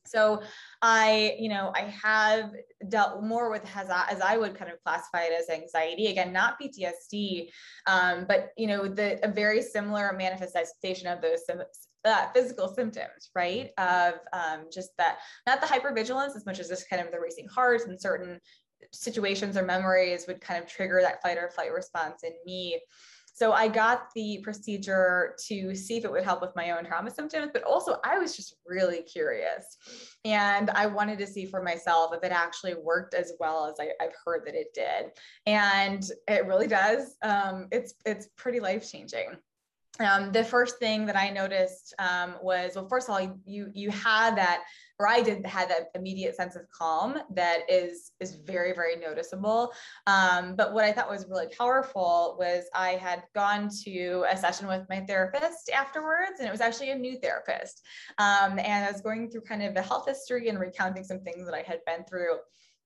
[0.07, 0.43] So
[0.83, 2.53] I, you know, I have
[2.89, 6.07] dealt more with as I, as I would kind of classify it as anxiety.
[6.07, 7.49] Again, not PTSD,
[7.87, 11.41] um, but you know, the a very similar manifestation of those
[12.05, 13.71] uh, physical symptoms, right?
[13.79, 17.49] Of um, just that, not the hypervigilance as much as just kind of the racing
[17.49, 18.41] heart and certain
[18.93, 22.81] situations or memories would kind of trigger that fight or flight response in me.
[23.37, 27.11] So I got the procedure to see if it would help with my own trauma
[27.11, 29.77] symptoms, but also I was just really curious.
[30.25, 33.91] And I wanted to see for myself if it actually worked as well as I,
[34.03, 35.13] have heard that it did.
[35.45, 37.17] And it really does.
[37.23, 39.37] Um, it's, it's pretty life changing.
[40.01, 43.91] Um, the first thing that I noticed um, was, well, first of all, you, you
[43.91, 44.63] had that
[44.99, 49.73] or I did had that immediate sense of calm that is is very very noticeable.
[50.07, 54.67] Um, but what I thought was really powerful was I had gone to a session
[54.67, 57.83] with my therapist afterwards, and it was actually a new therapist.
[58.19, 61.47] Um, and I was going through kind of a health history and recounting some things
[61.47, 62.37] that I had been through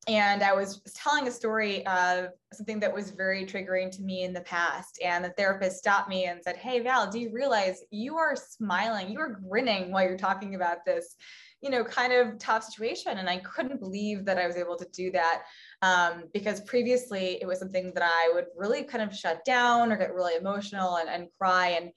[0.09, 4.33] and I was telling a story of something that was very triggering to me in
[4.33, 4.99] the past.
[5.05, 9.11] And the therapist stopped me and said, Hey, Val, do you realize you are smiling?
[9.11, 11.17] You are grinning while you're talking about this
[11.63, 13.19] you know, kind of tough situation.
[13.19, 15.43] And I couldn't believe that I was able to do that
[15.83, 19.97] um, because previously it was something that I would really kind of shut down or
[19.97, 21.79] get really emotional and, and cry.
[21.81, 21.91] And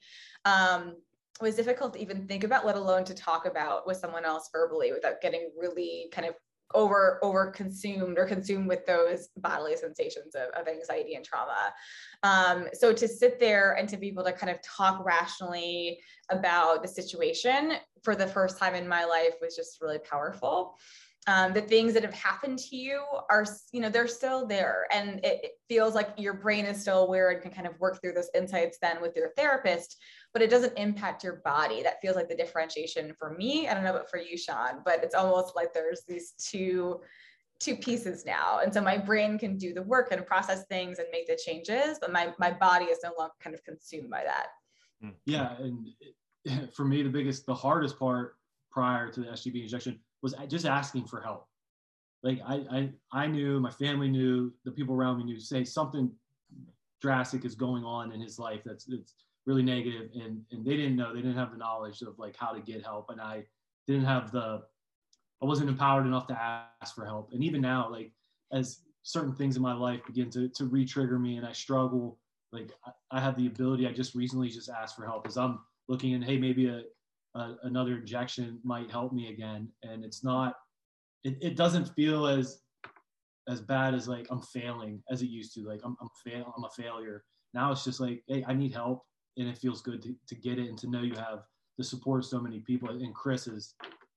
[0.44, 0.96] um,
[1.40, 4.50] it was difficult to even think about, let alone to talk about with someone else
[4.52, 6.34] verbally without getting really kind of
[6.72, 11.72] over over consumed or consumed with those bodily sensations of, of anxiety and trauma.
[12.22, 16.00] Um, so to sit there and to be able to kind of talk rationally
[16.30, 20.76] about the situation for the first time in my life was just really powerful.
[21.26, 24.86] Um, the things that have happened to you are you know they're still there.
[24.92, 27.98] And it, it, feels like your brain is still aware and can kind of work
[28.00, 29.96] through those insights then with your therapist
[30.34, 33.84] but it doesn't impact your body that feels like the differentiation for me i don't
[33.84, 37.00] know but for you sean but it's almost like there's these two
[37.60, 41.08] two pieces now and so my brain can do the work and process things and
[41.12, 44.48] make the changes but my my body is no longer kind of consumed by that
[45.00, 45.10] hmm.
[45.24, 48.36] yeah and for me the biggest the hardest part
[48.70, 51.46] prior to the sgb injection was just asking for help.
[52.22, 56.10] Like I, I, I knew, my family knew, the people around me knew, say something
[57.02, 59.14] drastic is going on in his life that's, that's
[59.46, 62.52] really negative and, and they didn't know, they didn't have the knowledge of like how
[62.52, 63.10] to get help.
[63.10, 63.44] And I
[63.86, 64.62] didn't have the,
[65.42, 67.30] I wasn't empowered enough to ask for help.
[67.32, 68.12] And even now, like
[68.52, 72.18] as certain things in my life begin to, to re-trigger me and I struggle,
[72.52, 75.60] like I, I have the ability, I just recently just asked for help as I'm
[75.88, 76.82] looking and hey, maybe a,
[77.34, 79.68] uh, another injection might help me again.
[79.82, 80.54] And it's not,
[81.24, 82.60] it, it doesn't feel as,
[83.48, 85.66] as bad as like I'm failing as it used to.
[85.66, 87.24] Like I'm, I'm fail, I'm a failure.
[87.52, 89.04] Now it's just like, hey, I need help,
[89.36, 91.44] and it feels good to, to get it and to know you have
[91.78, 92.88] the support of so many people.
[92.88, 93.74] And Chris is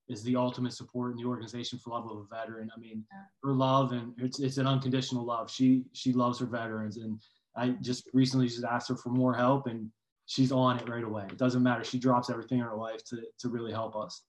[0.10, 2.70] is the ultimate support in the organization for love of a veteran.
[2.76, 3.04] I mean,
[3.44, 5.52] her love and it's it's an unconditional love.
[5.52, 7.20] She she loves her veterans, and
[7.56, 9.90] I just recently just asked her for more help, and
[10.26, 11.26] she's on it right away.
[11.30, 11.84] It doesn't matter.
[11.84, 14.24] She drops everything in her life to, to really help us.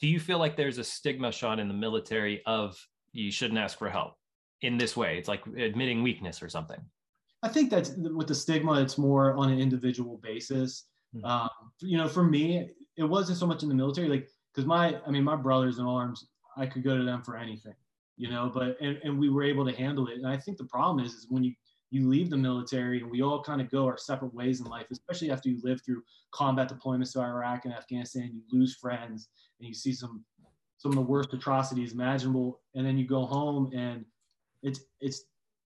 [0.00, 2.76] Do you feel like there's a stigma, Sean, in the military of
[3.12, 4.14] you shouldn't ask for help
[4.62, 5.18] in this way?
[5.18, 6.78] It's like admitting weakness or something.
[7.42, 10.86] I think that's with the stigma, it's more on an individual basis.
[11.14, 11.24] Mm-hmm.
[11.24, 14.98] Um, you know, for me, it wasn't so much in the military, like, because my,
[15.06, 17.74] I mean, my brothers in arms, I could go to them for anything,
[18.16, 20.16] you know, but, and, and we were able to handle it.
[20.16, 21.54] And I think the problem is, is when you
[21.90, 24.86] you leave the military and we all kind of go our separate ways in life,
[24.90, 29.68] especially after you live through combat deployments to Iraq and Afghanistan, you lose friends and
[29.68, 30.24] you see some
[30.76, 32.60] some of the worst atrocities imaginable.
[32.74, 34.04] And then you go home and
[34.62, 35.24] it's it's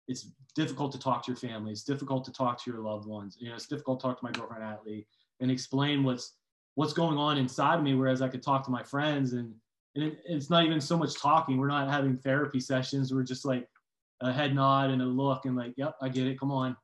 [0.07, 1.71] it's difficult to talk to your family.
[1.71, 3.37] It's difficult to talk to your loved ones.
[3.39, 5.05] You know, it's difficult to talk to my girlfriend Atlee
[5.39, 6.33] and explain what's
[6.75, 7.95] what's going on inside of me.
[7.95, 9.53] Whereas I could talk to my friends and
[9.95, 11.57] and it, it's not even so much talking.
[11.57, 13.13] We're not having therapy sessions.
[13.13, 13.67] We're just like
[14.21, 16.39] a head nod and a look and like, yep, I get it.
[16.39, 16.75] Come on.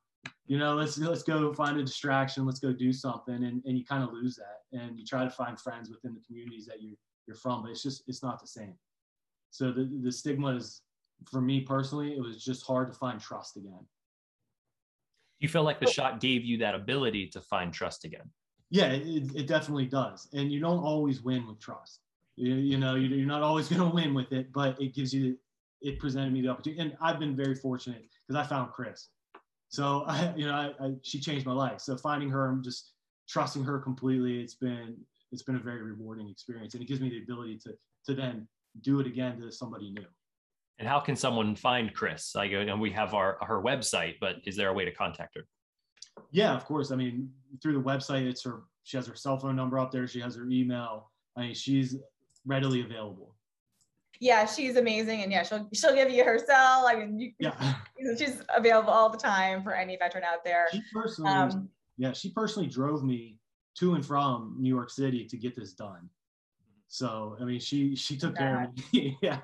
[0.48, 2.46] You know, let's let's go find a distraction.
[2.46, 3.36] Let's go do something.
[3.36, 4.78] And, and you kind of lose that.
[4.78, 6.96] And you try to find friends within the communities that you
[7.28, 8.74] you're from, but it's just it's not the same.
[9.52, 10.82] So the the stigma is
[11.30, 13.86] for me personally, it was just hard to find trust again.
[15.40, 18.30] You feel like the shot gave you that ability to find trust again.
[18.70, 20.30] Yeah, it, it definitely does.
[20.34, 22.00] And you don't always win with trust.
[22.36, 25.38] You, you know, you're not always going to win with it, but it gives you
[25.82, 26.82] it presented me the opportunity.
[26.82, 29.10] And I've been very fortunate because I found Chris.
[29.70, 31.82] So I, you know, I, I, she changed my life.
[31.82, 32.94] So finding her and just
[33.28, 34.96] trusting her completely, it's been
[35.32, 37.74] it's been a very rewarding experience, and it gives me the ability to
[38.06, 38.48] to then
[38.82, 40.06] do it again to somebody new.
[40.82, 42.34] And how can someone find Chris?
[42.34, 45.44] Like, and we have our her website, but is there a way to contact her?
[46.32, 46.92] Yeah, of course.
[46.92, 47.30] I mean,
[47.62, 48.64] through the website, it's her.
[48.82, 50.08] She has her cell phone number up there.
[50.08, 51.12] She has her email.
[51.38, 51.98] I mean, she's
[52.48, 53.36] readily available.
[54.20, 56.88] Yeah, she's amazing, and yeah, she'll she'll give you her cell.
[56.88, 57.76] I mean, you, Yeah.
[58.18, 60.66] she's available all the time for any veteran out there.
[60.72, 63.38] She personally, Um, yeah, she personally drove me
[63.78, 66.10] to and from New York City to get this done.
[66.88, 69.16] So I mean, she she took care of me.
[69.22, 69.42] yeah.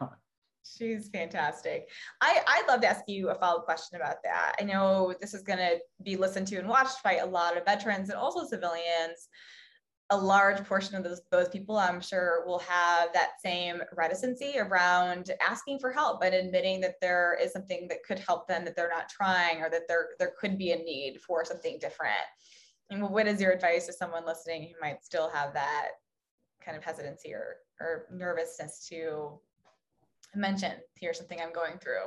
[0.76, 1.90] She's fantastic.
[2.22, 4.56] I, I'd love to ask you a follow up question about that.
[4.60, 7.66] I know this is going to be listened to and watched by a lot of
[7.66, 9.30] veterans and also civilians.
[10.10, 15.32] A large portion of those, those people, I'm sure, will have that same reticency around
[15.46, 18.90] asking for help and admitting that there is something that could help them that they're
[18.90, 22.16] not trying or that there, there could be a need for something different.
[22.90, 25.90] And what is your advice to someone listening who might still have that
[26.64, 29.40] kind of hesitancy or, or nervousness to
[30.38, 32.06] mention here's something i'm going through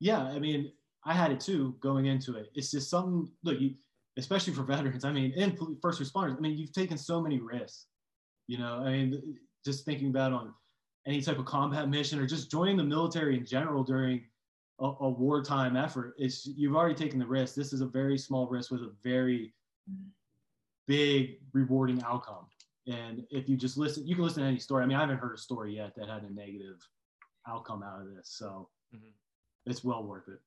[0.00, 0.72] Yeah, I mean,
[1.04, 2.50] I had it too going into it.
[2.54, 3.30] It's just something.
[3.44, 3.74] Look, you,
[4.16, 5.04] especially for veterans.
[5.04, 6.36] I mean, and first responders.
[6.36, 7.86] I mean, you've taken so many risks.
[8.48, 10.52] You know, I mean, just thinking about on
[11.06, 14.24] any type of combat mission or just joining the military in general during
[14.80, 16.14] a, a wartime effort.
[16.18, 17.54] It's you've already taken the risk.
[17.54, 19.54] This is a very small risk with a very
[20.86, 22.46] big rewarding outcome.
[22.86, 24.82] And if you just listen, you can listen to any story.
[24.82, 26.80] I mean, I haven't heard a story yet that had a negative
[27.50, 28.28] outcome out of this.
[28.28, 29.12] So Mhm.
[29.66, 30.40] it's well worth it.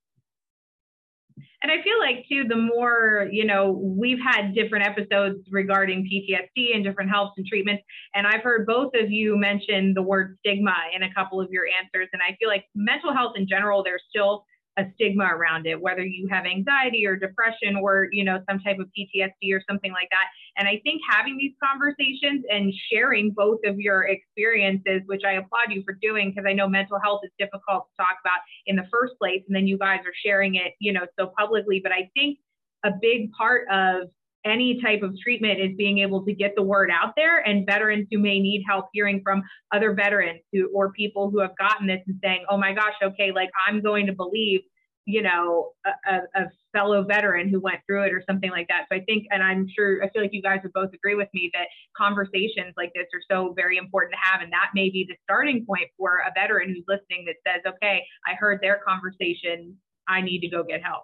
[1.61, 6.75] And I feel like too, the more, you know, we've had different episodes regarding PTSD
[6.75, 7.83] and different helps and treatments.
[8.13, 11.65] And I've heard both of you mention the word stigma in a couple of your
[11.81, 12.09] answers.
[12.13, 14.45] And I feel like mental health in general, there's still
[14.77, 18.79] a stigma around it, whether you have anxiety or depression or, you know, some type
[18.79, 20.25] of PTSD or something like that.
[20.57, 25.69] And I think having these conversations and sharing both of your experiences, which I applaud
[25.69, 28.87] you for doing, because I know mental health is difficult to talk about in the
[28.91, 29.43] first place.
[29.47, 31.79] And then you guys are sharing it, you know, so publicly.
[31.81, 32.39] But I think
[32.83, 34.09] a big part of
[34.45, 38.07] any type of treatment is being able to get the word out there and veterans
[38.11, 39.41] who may need help hearing from
[39.73, 43.31] other veterans who or people who have gotten this and saying oh my gosh okay
[43.31, 44.61] like i'm going to believe
[45.05, 48.85] you know a, a, fellow veteran who went through it or something like that.
[48.91, 51.27] So i think and i'm sure i feel like you guys would both agree with
[51.33, 55.05] me that conversations like this are so very important to have and that may be
[55.07, 59.77] the starting point for a veteran who's listening that says okay i heard their conversation.
[60.07, 61.03] I need to go get help.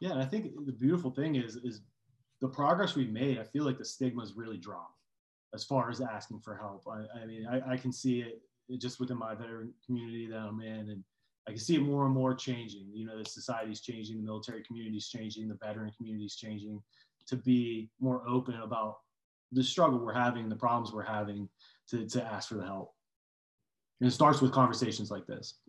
[0.00, 1.80] Yeah, and I think the beautiful thing is is
[2.42, 3.38] the progress we've made.
[3.38, 4.98] I feel like the stigma's really dropped
[5.54, 6.84] as far as asking for help.
[6.90, 8.42] I, I mean, I, I can see it
[8.78, 11.04] just within my veteran community that I'm in, and
[11.48, 12.88] I can see it more and more changing.
[12.92, 16.82] You know, the society's changing, the military community's changing, the veteran community's changing
[17.28, 18.96] to be more open about
[19.52, 21.48] the struggle we're having, the problems we're having
[21.90, 22.92] to, to ask for the help.
[24.00, 25.60] And it starts with conversations like this.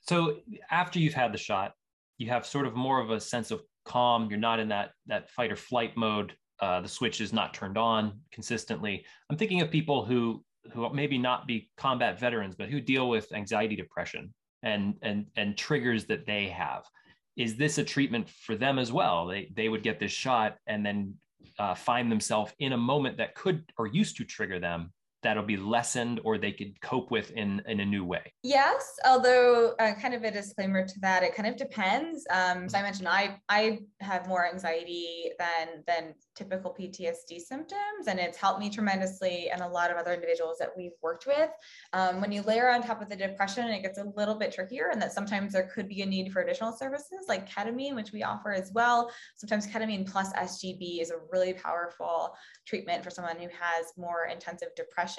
[0.00, 0.38] So
[0.70, 1.74] after you've had the shot,
[2.16, 4.28] you have sort of more of a sense of calm.
[4.28, 6.34] You're not in that that fight or flight mode.
[6.60, 9.04] Uh, the switch is not turned on consistently.
[9.30, 13.32] I'm thinking of people who who maybe not be combat veterans, but who deal with
[13.32, 16.84] anxiety, depression, and and and triggers that they have.
[17.36, 19.26] Is this a treatment for them as well?
[19.26, 21.14] They they would get this shot and then
[21.58, 24.92] uh, find themselves in a moment that could or used to trigger them
[25.26, 28.32] that'll be lessened or they could cope with in in a new way.
[28.44, 32.24] Yes, although uh, kind of a disclaimer to that, it kind of depends.
[32.30, 38.20] Um, so I mentioned I I have more anxiety than than typical PTSD symptoms, and
[38.20, 41.50] it's helped me tremendously, and a lot of other individuals that we've worked with.
[41.92, 44.90] Um, when you layer on top of the depression, it gets a little bit trickier,
[44.92, 48.22] and that sometimes there could be a need for additional services like ketamine, which we
[48.22, 49.10] offer as well.
[49.34, 52.32] Sometimes ketamine plus SGB is a really powerful
[52.64, 55.15] treatment for someone who has more intensive depression.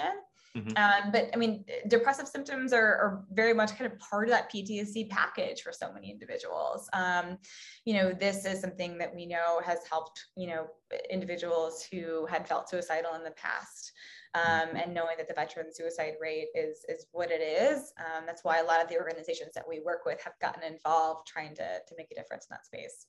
[0.57, 0.77] Mhm.
[0.77, 4.51] Um, but I mean, depressive symptoms are, are very much kind of part of that
[4.51, 6.89] PTSD package for so many individuals.
[6.93, 7.37] Um,
[7.85, 10.67] you know, this is something that we know has helped, you know,
[11.09, 13.91] individuals who had felt suicidal in the past.
[14.33, 18.43] Um, and knowing that the veteran suicide rate is is what it is, um, that's
[18.43, 21.79] why a lot of the organizations that we work with have gotten involved trying to
[21.87, 23.07] to make a difference in that space.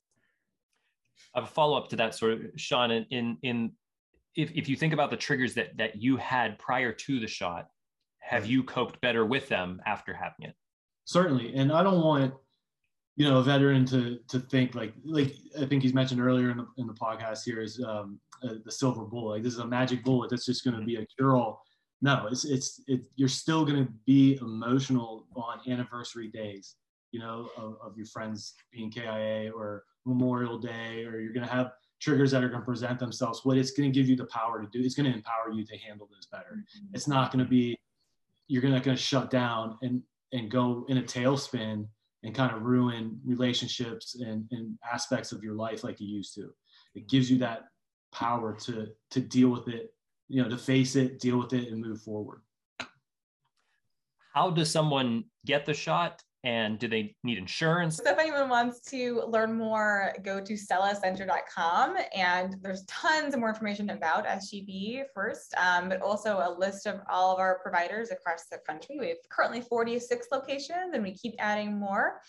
[1.35, 3.73] I have a follow up to that sort of Sean in in, in
[4.39, 7.69] if, if you think about the triggers that that you had prior to the shot,
[8.21, 10.55] have you coped better with them after having it?
[11.09, 11.55] certainly.
[11.55, 12.35] And i don't want
[13.17, 16.59] you know a veteran to to think like like i think he's mentioned earlier in
[16.59, 19.37] the, in the podcast here is um, uh, the silver bullet.
[19.37, 21.63] Like this is a magic bullet that's just going to be a cure all
[22.01, 26.77] no it's it's it, you're still going to be emotional on anniversary days
[27.11, 31.53] you know of, of your friends being kia or memorial day or you're going to
[31.53, 34.27] have triggers that are going to present themselves what it's going to give you the
[34.27, 36.95] power to do it's going to empower you to handle this better mm-hmm.
[36.95, 37.77] it's not going to be
[38.47, 41.87] you're not going to shut down and and go in a tailspin
[42.25, 46.53] and kind of ruin relationships and, and aspects of your life like you used to.
[46.95, 47.67] It gives you that
[48.13, 49.95] power to to deal with it
[50.29, 52.43] you know, to face it, deal with it, and move forward.
[54.35, 56.23] How does someone get the shot?
[56.49, 57.99] And do they need insurance?
[58.03, 63.51] So if anyone wants to learn more, go to stellacenter.com and there's tons of more
[63.51, 68.47] information about SGB first, um, but also a list of all of our providers across
[68.51, 68.99] the country.
[68.99, 72.23] We have currently 46 locations and we keep adding more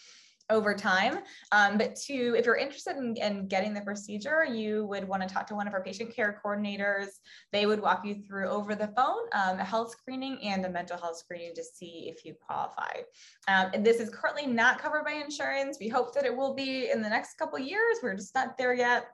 [0.49, 1.19] over time.
[1.51, 5.29] Um, but to, if you're interested in, in, getting the procedure, you would want to
[5.29, 7.07] talk to one of our patient care coordinators.
[7.51, 10.97] They would walk you through over the phone um, a health screening and a mental
[10.97, 13.01] health screening to see if you qualify.
[13.47, 15.77] Um, this is currently not covered by insurance.
[15.79, 17.97] We hope that it will be in the next couple years.
[18.01, 19.07] We're just not there yet.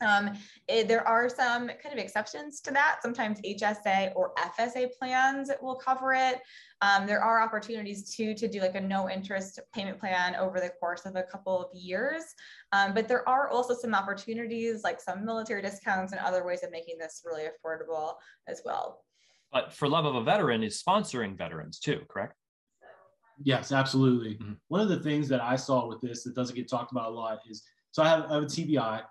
[0.00, 0.32] Um,
[0.68, 2.98] it, there are some kind of exceptions to that.
[3.02, 6.40] Sometimes HSA or FSA plans will cover it.
[6.84, 10.68] Um, there are opportunities too to do like a no interest payment plan over the
[10.68, 12.22] course of a couple of years.
[12.72, 16.70] Um, but there are also some opportunities like some military discounts and other ways of
[16.70, 18.16] making this really affordable
[18.48, 19.02] as well.
[19.50, 22.34] But For Love of a Veteran is sponsoring veterans too, correct?
[23.42, 24.34] Yes, absolutely.
[24.34, 24.52] Mm-hmm.
[24.68, 27.14] One of the things that I saw with this that doesn't get talked about a
[27.14, 27.62] lot is
[27.92, 29.02] so I have, I have a TBI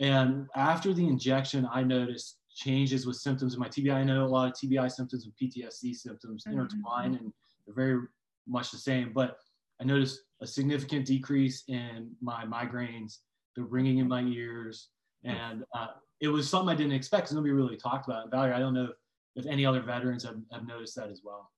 [0.00, 3.94] and after the injection, I noticed changes with symptoms in my TBI.
[3.94, 6.58] I know a lot of TBI symptoms and PTSD symptoms mm-hmm.
[6.58, 7.32] intertwine and
[7.66, 8.00] they're very
[8.46, 9.12] much the same.
[9.12, 9.36] But
[9.80, 13.18] I noticed a significant decrease in my migraines,
[13.56, 14.88] the ringing in my ears.
[15.24, 15.88] And uh,
[16.20, 18.30] it was something I didn't expect because nobody really talked about it.
[18.30, 21.50] Valerie, I don't know if, if any other veterans have, have noticed that as well.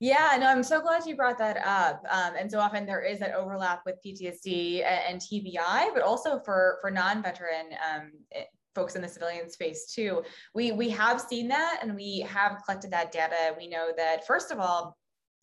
[0.00, 2.04] Yeah, no, I'm so glad you brought that up.
[2.10, 6.40] Um, and so often there is that overlap with PTSD and, and TBI, but also
[6.40, 8.10] for for non-veteran um,
[8.74, 10.22] folks in the civilian space too.
[10.54, 13.54] We we have seen that, and we have collected that data.
[13.56, 14.96] We know that first of all,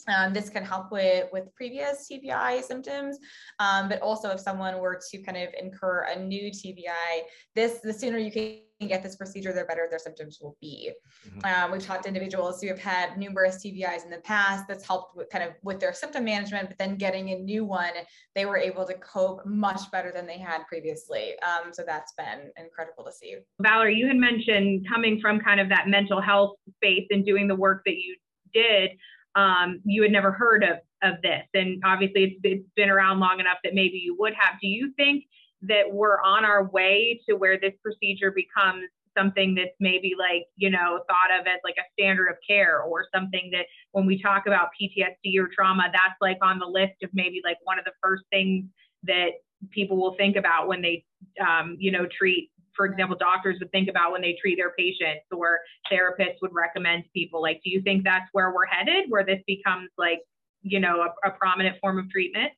[0.08, 3.18] um, this can help with, with previous TBI symptoms,
[3.60, 7.22] um, but also if someone were to kind of incur a new TBI,
[7.56, 10.92] this the sooner you can get this procedure, the better their symptoms will be.
[11.28, 11.64] Mm-hmm.
[11.64, 15.16] Um, we've talked to individuals who have had numerous TBIs in the past that's helped
[15.16, 17.94] with kind of with their symptom management, but then getting a new one,
[18.36, 21.34] they were able to cope much better than they had previously.
[21.42, 23.38] Um, so that's been incredible to see.
[23.60, 27.56] Valerie, you had mentioned coming from kind of that mental health space and doing the
[27.56, 28.16] work that you
[28.54, 28.92] did
[29.36, 31.44] um, you had never heard of, of this.
[31.54, 34.60] And obviously, it's, it's been around long enough that maybe you would have.
[34.62, 35.26] Do you think
[35.64, 38.86] that we're on our way to where this procedure becomes
[39.18, 43.06] something that's maybe like, you know, thought of as like a standard of care or
[43.14, 47.10] something that when we talk about PTSD or trauma, that's like on the list of
[47.14, 48.66] maybe like one of the first things
[49.04, 49.32] that
[49.70, 51.04] people will think about when they,
[51.46, 55.26] um, you know, treat for example, doctors would think about when they treat their patients
[55.32, 55.60] or
[55.92, 57.42] therapists would recommend people.
[57.42, 60.20] Like, do you think that's where we're headed, where this becomes like,
[60.62, 62.52] you know, a, a prominent form of treatment?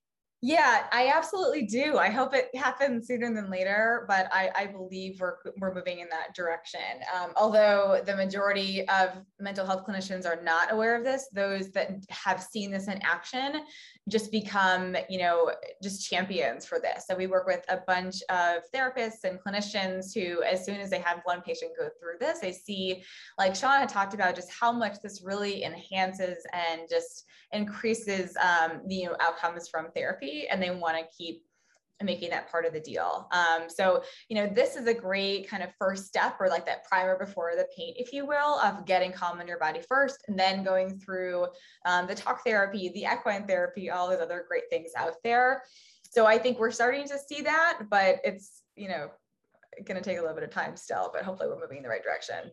[0.46, 1.98] Yeah, I absolutely do.
[1.98, 6.10] I hope it happens sooner than later, but I, I believe we're, we're moving in
[6.10, 6.82] that direction.
[7.16, 11.92] Um, although the majority of mental health clinicians are not aware of this, those that
[12.10, 13.62] have seen this in action
[14.10, 17.06] just become, you know, just champions for this.
[17.08, 21.00] So we work with a bunch of therapists and clinicians who, as soon as they
[21.00, 23.02] have one patient go through this, they see,
[23.38, 27.24] like Sean had talked about, just how much this really enhances and just
[27.54, 31.44] increases um, the you know, outcomes from therapy and they want to keep
[32.02, 33.30] making that part of the deal.
[33.32, 36.84] Um, so, you know, this is a great kind of first step or like that
[36.86, 40.38] primer before the paint, if you will, of getting calm in your body first and
[40.38, 41.48] then going through
[41.86, 45.64] um, the talk therapy, the equine therapy, all those other great things out there.
[46.12, 49.10] So I think we're starting to see that, but it's, you know,
[49.86, 51.90] going to take a little bit of time still, but hopefully we're moving in the
[51.90, 52.52] right direction.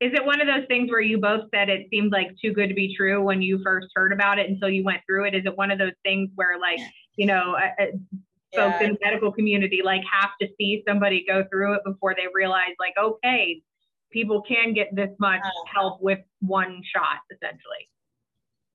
[0.00, 2.68] Is it one of those things where you both said it seemed like too good
[2.68, 5.34] to be true when you first heard about it until you went through it?
[5.34, 6.80] Is it one of those things where like,
[7.20, 7.86] you know, uh, uh
[8.54, 8.86] folks yeah.
[8.86, 12.74] in the medical community like have to see somebody go through it before they realize
[12.80, 13.62] like, okay,
[14.10, 15.42] people can get this much
[15.72, 17.86] help with one shot essentially?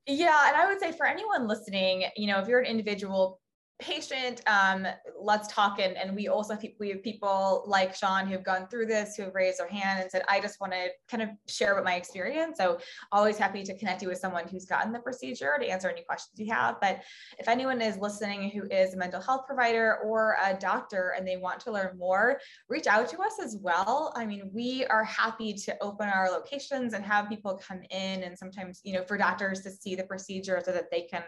[0.05, 3.41] Yeah, and I would say for anyone listening, you know, if you're an individual
[3.79, 4.87] patient um,
[5.19, 5.79] let's talk.
[5.79, 9.23] And, and we also have we have people like sean who've gone through this who
[9.23, 11.95] have raised their hand and said i just want to kind of share about my
[11.95, 12.57] experience.
[12.57, 12.79] So
[13.11, 16.39] always happy to connect you with someone who's gotten the procedure to answer any questions
[16.39, 16.75] you have.
[16.79, 17.01] But
[17.37, 21.37] if anyone is listening who is a mental health provider or a doctor and they
[21.37, 24.13] want to learn more reach out to us as well.
[24.15, 28.37] I mean we are happy to open our locations and have people come in and
[28.37, 31.23] sometimes you know for doctors to see the procedure so that they can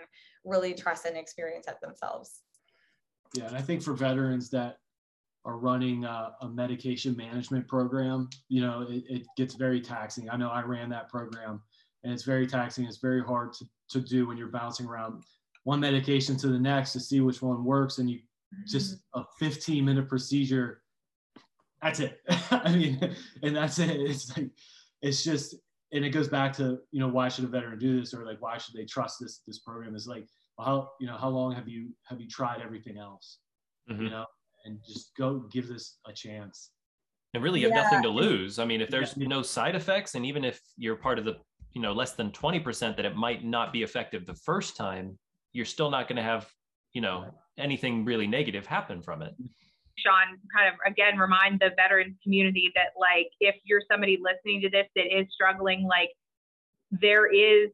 [0.46, 2.42] really trust and experience it themselves.
[3.36, 4.78] Yeah, and I think for veterans that
[5.48, 10.30] are running a, a medication management program, you know, it, it, gets very taxing.
[10.30, 11.62] I know I ran that program
[12.04, 12.86] and it's very taxing.
[12.86, 15.24] It's very hard to, to do when you're bouncing around
[15.64, 17.98] one medication to the next to see which one works.
[17.98, 18.64] And you mm-hmm.
[18.68, 20.82] just a 15 minute procedure.
[21.82, 22.20] That's it.
[22.52, 23.90] I mean, and that's it.
[23.90, 24.50] It's like,
[25.02, 25.56] it's just
[25.94, 28.42] and it goes back to you know why should a veteran do this or like
[28.42, 30.26] why should they trust this this program is like
[30.58, 33.40] well, how you know how long have you have you tried everything else
[33.90, 34.04] mm-hmm.
[34.04, 34.26] you know
[34.66, 36.72] and just go give this a chance
[37.34, 37.84] and really you have yeah.
[37.84, 39.28] nothing to lose i mean if there's yeah.
[39.28, 41.36] no side effects and even if you're part of the
[41.74, 45.18] you know less than 20% that it might not be effective the first time
[45.54, 46.50] you're still not going to have
[46.94, 47.26] you know
[47.58, 49.34] anything really negative happen from it
[49.98, 54.70] Sean kind of again remind the veterans community that like if you're somebody listening to
[54.70, 56.10] this that is struggling, like
[56.91, 57.70] there is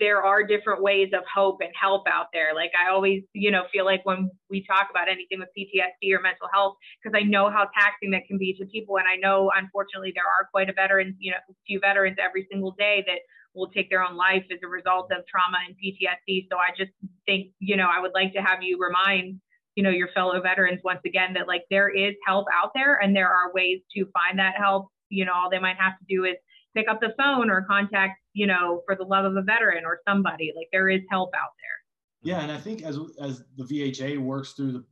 [0.00, 2.54] there are different ways of hope and help out there.
[2.54, 6.20] Like I always, you know, feel like when we talk about anything with PTSD or
[6.20, 9.50] mental health, because I know how taxing that can be to people, and I know
[9.54, 13.20] unfortunately there are quite a veterans, you know, few veterans every single day that
[13.54, 16.46] will take their own life as a result of trauma and PTSD.
[16.50, 16.90] So I just
[17.26, 19.40] think, you know, I would like to have you remind
[19.74, 23.14] you know your fellow veterans once again that like there is help out there and
[23.14, 24.88] there are ways to find that help.
[25.08, 26.36] You know all they might have to do is
[26.76, 29.98] pick up the phone or contact you know for the love of a veteran or
[30.06, 30.52] somebody.
[30.56, 32.32] Like there is help out there.
[32.32, 34.84] Yeah and i think as as the vha works through the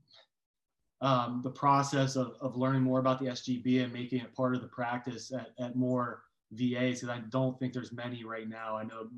[1.00, 4.60] um, the process of, of learning more about the sgb and making it part of
[4.60, 6.22] the practice at, at more
[6.52, 8.76] VAs because I don't think there's many right now.
[8.76, 9.08] I know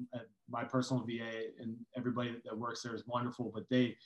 [0.48, 3.96] my personal VA and everybody that works there is wonderful, but they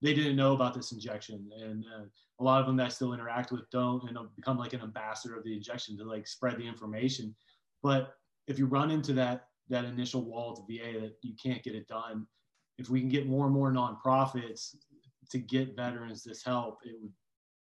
[0.00, 2.04] they didn't know about this injection and uh,
[2.40, 5.36] a lot of them that I still interact with don't and become like an ambassador
[5.36, 7.34] of the injection to like spread the information
[7.82, 8.14] but
[8.46, 11.88] if you run into that that initial wall to VA that you can't get it
[11.88, 12.26] done
[12.78, 14.74] if we can get more and more nonprofits
[15.30, 17.12] to get veterans this help it would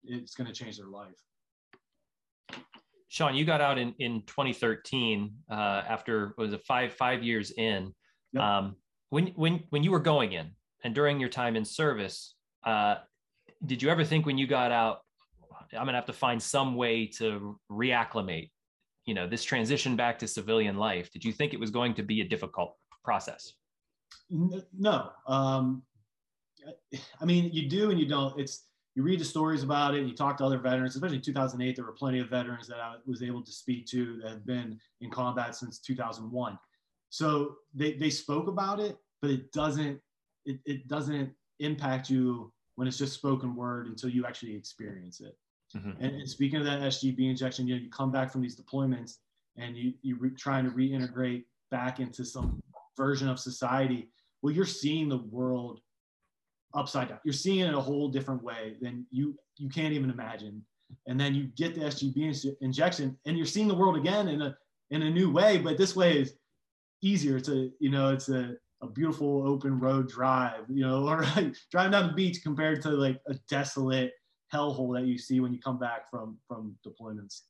[0.03, 1.21] it's going to change their life
[3.11, 7.93] Sean, you got out in, in 2013 uh, after was it five five years in.
[8.31, 8.41] Yep.
[8.41, 8.75] Um,
[9.09, 10.51] when when when you were going in,
[10.83, 12.95] and during your time in service, uh,
[13.65, 14.99] did you ever think when you got out,
[15.73, 18.49] I'm gonna have to find some way to reacclimate,
[19.05, 21.11] you know, this transition back to civilian life?
[21.11, 23.53] Did you think it was going to be a difficult process?
[24.29, 25.11] No.
[25.27, 25.83] Um,
[27.21, 28.39] I mean, you do and you don't.
[28.39, 28.65] It's
[28.95, 30.05] you read the stories about it.
[30.05, 31.75] You talk to other veterans, especially 2008.
[31.75, 34.79] There were plenty of veterans that I was able to speak to that have been
[34.99, 36.59] in combat since 2001.
[37.09, 39.99] So they they spoke about it, but it doesn't
[40.45, 45.37] it, it doesn't impact you when it's just spoken word until you actually experience it.
[45.75, 46.03] Mm-hmm.
[46.03, 49.17] And, and, speaking of that SGB injection, you know, you come back from these deployments
[49.57, 52.61] and you you re- trying to reintegrate back into some
[52.97, 54.09] version of society.
[54.41, 55.79] Well, you're seeing the world
[56.73, 57.19] upside down.
[57.23, 60.65] You're seeing it a whole different way than you you can't even imagine.
[61.07, 64.41] And then you get the SGB in- injection, and you're seeing the world again in
[64.41, 64.55] a
[64.89, 65.57] in a new way.
[65.57, 66.33] But this way is
[67.01, 67.37] easier.
[67.37, 71.25] It's a you know it's a a beautiful open road drive, you know, or
[71.71, 74.11] driving down the beach compared to like a desolate
[74.53, 77.41] hellhole that you see when you come back from from deployments.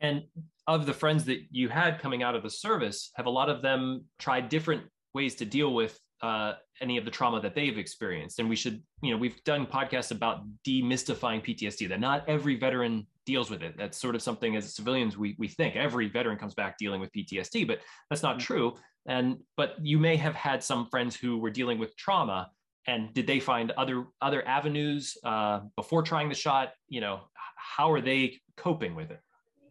[0.00, 0.24] And
[0.66, 3.62] of the friends that you had coming out of the service, have a lot of
[3.62, 4.82] them tried different
[5.14, 8.38] ways to deal with uh, any of the trauma that they've experienced?
[8.38, 11.88] And we should, you know, we've done podcasts about demystifying PTSD.
[11.88, 13.76] That not every veteran deals with it.
[13.76, 17.12] That's sort of something as civilians we we think every veteran comes back dealing with
[17.12, 18.46] PTSD, but that's not mm-hmm.
[18.46, 18.74] true.
[19.06, 22.50] And but you may have had some friends who were dealing with trauma,
[22.86, 26.72] and did they find other other avenues uh, before trying the shot?
[26.88, 27.20] You know,
[27.56, 29.20] how are they coping with it?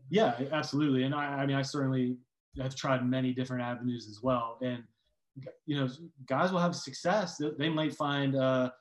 [0.10, 1.04] Yeah, absolutely.
[1.04, 2.18] And I, I mean, I certainly
[2.58, 4.58] have tried many different avenues as well.
[4.62, 4.84] And
[5.66, 5.90] you know,
[6.26, 7.42] guys will have success.
[7.58, 8.72] They might find uh,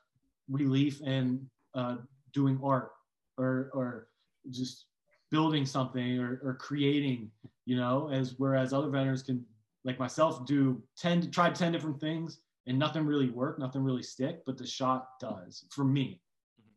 [0.49, 1.97] relief in uh,
[2.33, 2.91] doing art
[3.37, 4.07] or or
[4.49, 4.85] just
[5.29, 7.31] building something or, or creating
[7.65, 9.43] you know as whereas other vendors can
[9.85, 14.41] like myself do 10 try 10 different things and nothing really worked nothing really stick
[14.45, 16.21] but the shot does for me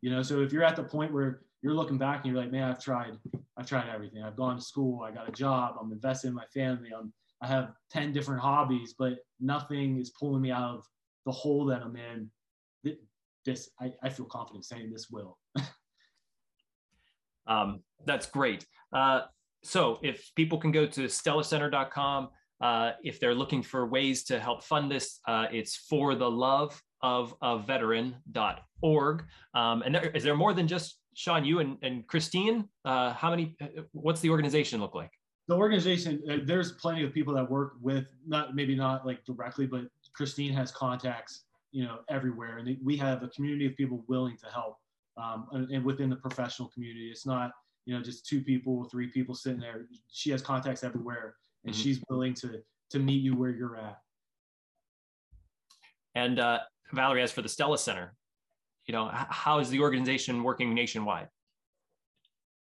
[0.03, 2.53] you know so if you're at the point where you're looking back and you're like
[2.53, 3.13] man i've tried
[3.57, 6.47] i've tried everything i've gone to school i got a job i'm invested in my
[6.47, 7.13] family i'm
[7.45, 10.85] i have 10 different hobbies but nothing is pulling me out of
[11.27, 12.31] the hole that i'm in
[13.45, 15.39] this i, I feel confident saying this will
[17.47, 18.67] Um, that's great.
[18.93, 19.23] Uh,
[19.63, 22.29] so if people can go to stellacenter.com,
[22.61, 26.81] uh, if they're looking for ways to help fund this, uh, it's for the love
[27.03, 29.25] of a veteran.org.
[29.55, 32.69] Um, and there, is there more than just Sean, you and, and Christine?
[32.85, 33.57] Uh, how many,
[33.93, 35.11] what's the organization look like?
[35.47, 39.67] The organization, uh, there's plenty of people that work with, not maybe not like directly,
[39.67, 39.83] but
[40.15, 42.59] Christine has contacts, you know, everywhere.
[42.59, 44.79] And we have a community of people willing to help
[45.17, 47.11] um, and, and, within the professional community.
[47.11, 47.53] It's not
[47.87, 49.87] you know just two people, three people sitting there.
[50.11, 51.35] She has contacts everywhere,
[51.65, 51.83] and mm-hmm.
[51.83, 53.99] she's willing to to meet you where you're at.
[56.15, 56.61] And uh,
[56.93, 58.15] Valerie, as for the Stella Center,
[58.87, 61.29] you know, how is the organization working nationwide?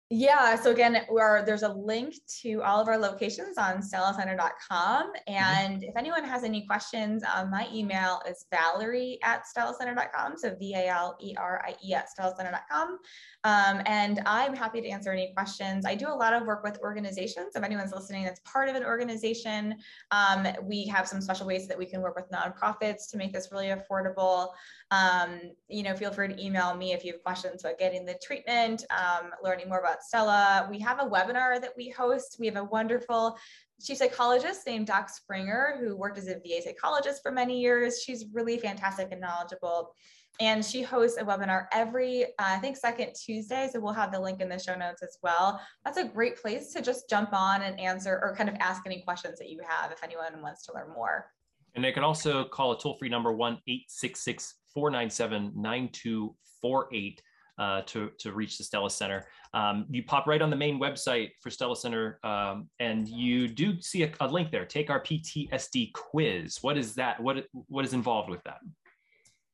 [0.09, 0.55] Yeah.
[0.55, 5.07] So again, we're, there's a link to all of our locations on stellacenter.com.
[5.07, 5.33] Mm-hmm.
[5.33, 5.89] And mm-hmm.
[5.89, 10.37] if anyone has any questions, um, my email is valerie at stellacenter.com.
[10.37, 12.99] So V-A-L-E-R-I-E at stellacenter.com.
[13.45, 15.85] Um, and I'm happy to answer any questions.
[15.85, 17.55] I do a lot of work with organizations.
[17.55, 19.75] If anyone's listening that's part of an organization,
[20.11, 23.49] um, we have some special ways that we can work with nonprofits to make this
[23.51, 24.49] really affordable.
[24.91, 28.17] Um, you know, feel free to email me if you have questions about getting the
[28.23, 30.67] treatment, um, learning more about Stella.
[30.69, 32.37] We have a webinar that we host.
[32.39, 33.37] We have a wonderful
[33.81, 38.01] chief psychologist named Doc Springer, who worked as a VA psychologist for many years.
[38.01, 39.93] She's really fantastic and knowledgeable.
[40.39, 43.69] And she hosts a webinar every, uh, I think, second Tuesday.
[43.71, 45.61] So we'll have the link in the show notes as well.
[45.85, 49.01] That's a great place to just jump on and answer or kind of ask any
[49.01, 51.29] questions that you have if anyone wants to learn more.
[51.75, 57.21] And they can also call a toll free number 1 866 497 9248
[57.57, 59.27] uh, to, to reach the Stella Center.
[59.53, 63.79] Um, you pop right on the main website for Stella Center, um, and you do
[63.81, 64.65] see a, a, link there.
[64.65, 66.57] Take our PTSD quiz.
[66.61, 67.21] What is that?
[67.21, 68.57] What what is involved with that?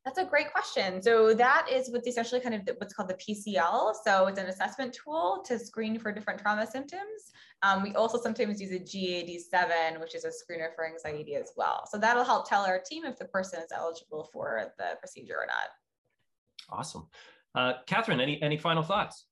[0.06, 1.02] That's a great question.
[1.02, 3.94] So that is what's essentially kind of what's called the PCL.
[4.04, 7.32] So it's an assessment tool to screen for different trauma symptoms.
[7.62, 11.84] Um, we also sometimes use a GAD-7, which is a screener for anxiety as well.
[11.92, 15.46] So that'll help tell our team if the person is eligible for the procedure or
[15.46, 16.78] not.
[16.80, 17.08] Awesome.
[17.56, 19.26] Uh, Catherine, any, any final thoughts?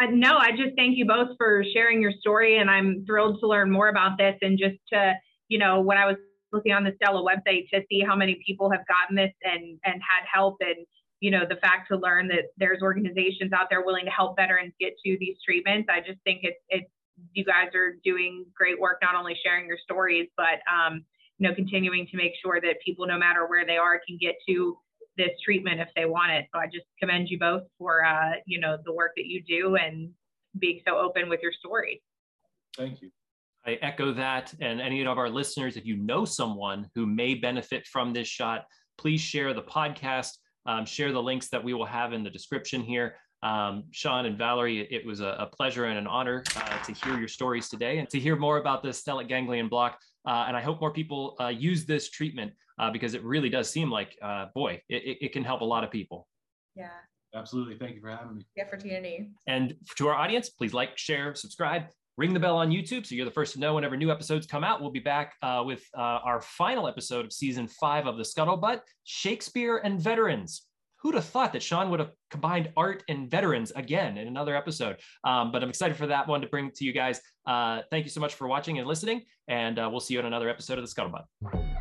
[0.00, 3.46] Uh, no, I just thank you both for sharing your story, and I'm thrilled to
[3.46, 4.34] learn more about this.
[4.42, 5.14] And just to,
[5.48, 6.16] you know, when I was
[6.52, 9.94] looking on the Stella website to see how many people have gotten this and and
[9.94, 10.86] had help, and
[11.20, 14.72] you know, the fact to learn that there's organizations out there willing to help veterans
[14.80, 15.88] get to these treatments.
[15.90, 16.90] I just think it's it's
[17.32, 21.04] you guys are doing great work, not only sharing your stories, but um,
[21.38, 24.34] you know, continuing to make sure that people, no matter where they are, can get
[24.48, 24.76] to
[25.16, 26.46] this treatment if they want it.
[26.52, 29.76] So I just commend you both for uh, you know the work that you do
[29.76, 30.10] and
[30.58, 32.02] being so open with your story.
[32.76, 33.10] Thank you.
[33.66, 34.52] I echo that.
[34.60, 38.64] And any of our listeners, if you know someone who may benefit from this shot,
[38.98, 40.32] please share the podcast,
[40.66, 43.16] um, share the links that we will have in the description here.
[43.42, 46.92] Um, Sean and Valerie, it, it was a, a, pleasure and an honor uh, to
[46.92, 49.98] hear your stories today and to hear more about the stellate ganglion block.
[50.26, 53.70] Uh, and I hope more people uh, use this treatment uh, because it really does
[53.70, 56.26] seem like, uh, boy, it, it, can help a lot of people.
[56.74, 56.88] Yeah.
[57.34, 57.76] Absolutely.
[57.76, 58.46] Thank you for having me.
[58.56, 59.30] The opportunity.
[59.46, 61.84] And to our audience, please like, share, subscribe,
[62.16, 64.62] ring the bell on YouTube so you're the first to know whenever new episodes come
[64.62, 64.80] out.
[64.80, 69.78] We'll be back uh, with our final episode of season five of the Scuttlebutt Shakespeare
[69.78, 70.66] and Veterans
[71.04, 74.96] who'd have thought that Sean would have combined art and veterans again in another episode?
[75.22, 77.20] Um, but I'm excited for that one to bring to you guys.
[77.46, 80.26] Uh, thank you so much for watching and listening, and uh, we'll see you in
[80.26, 81.73] another episode of the Scuttlebutt.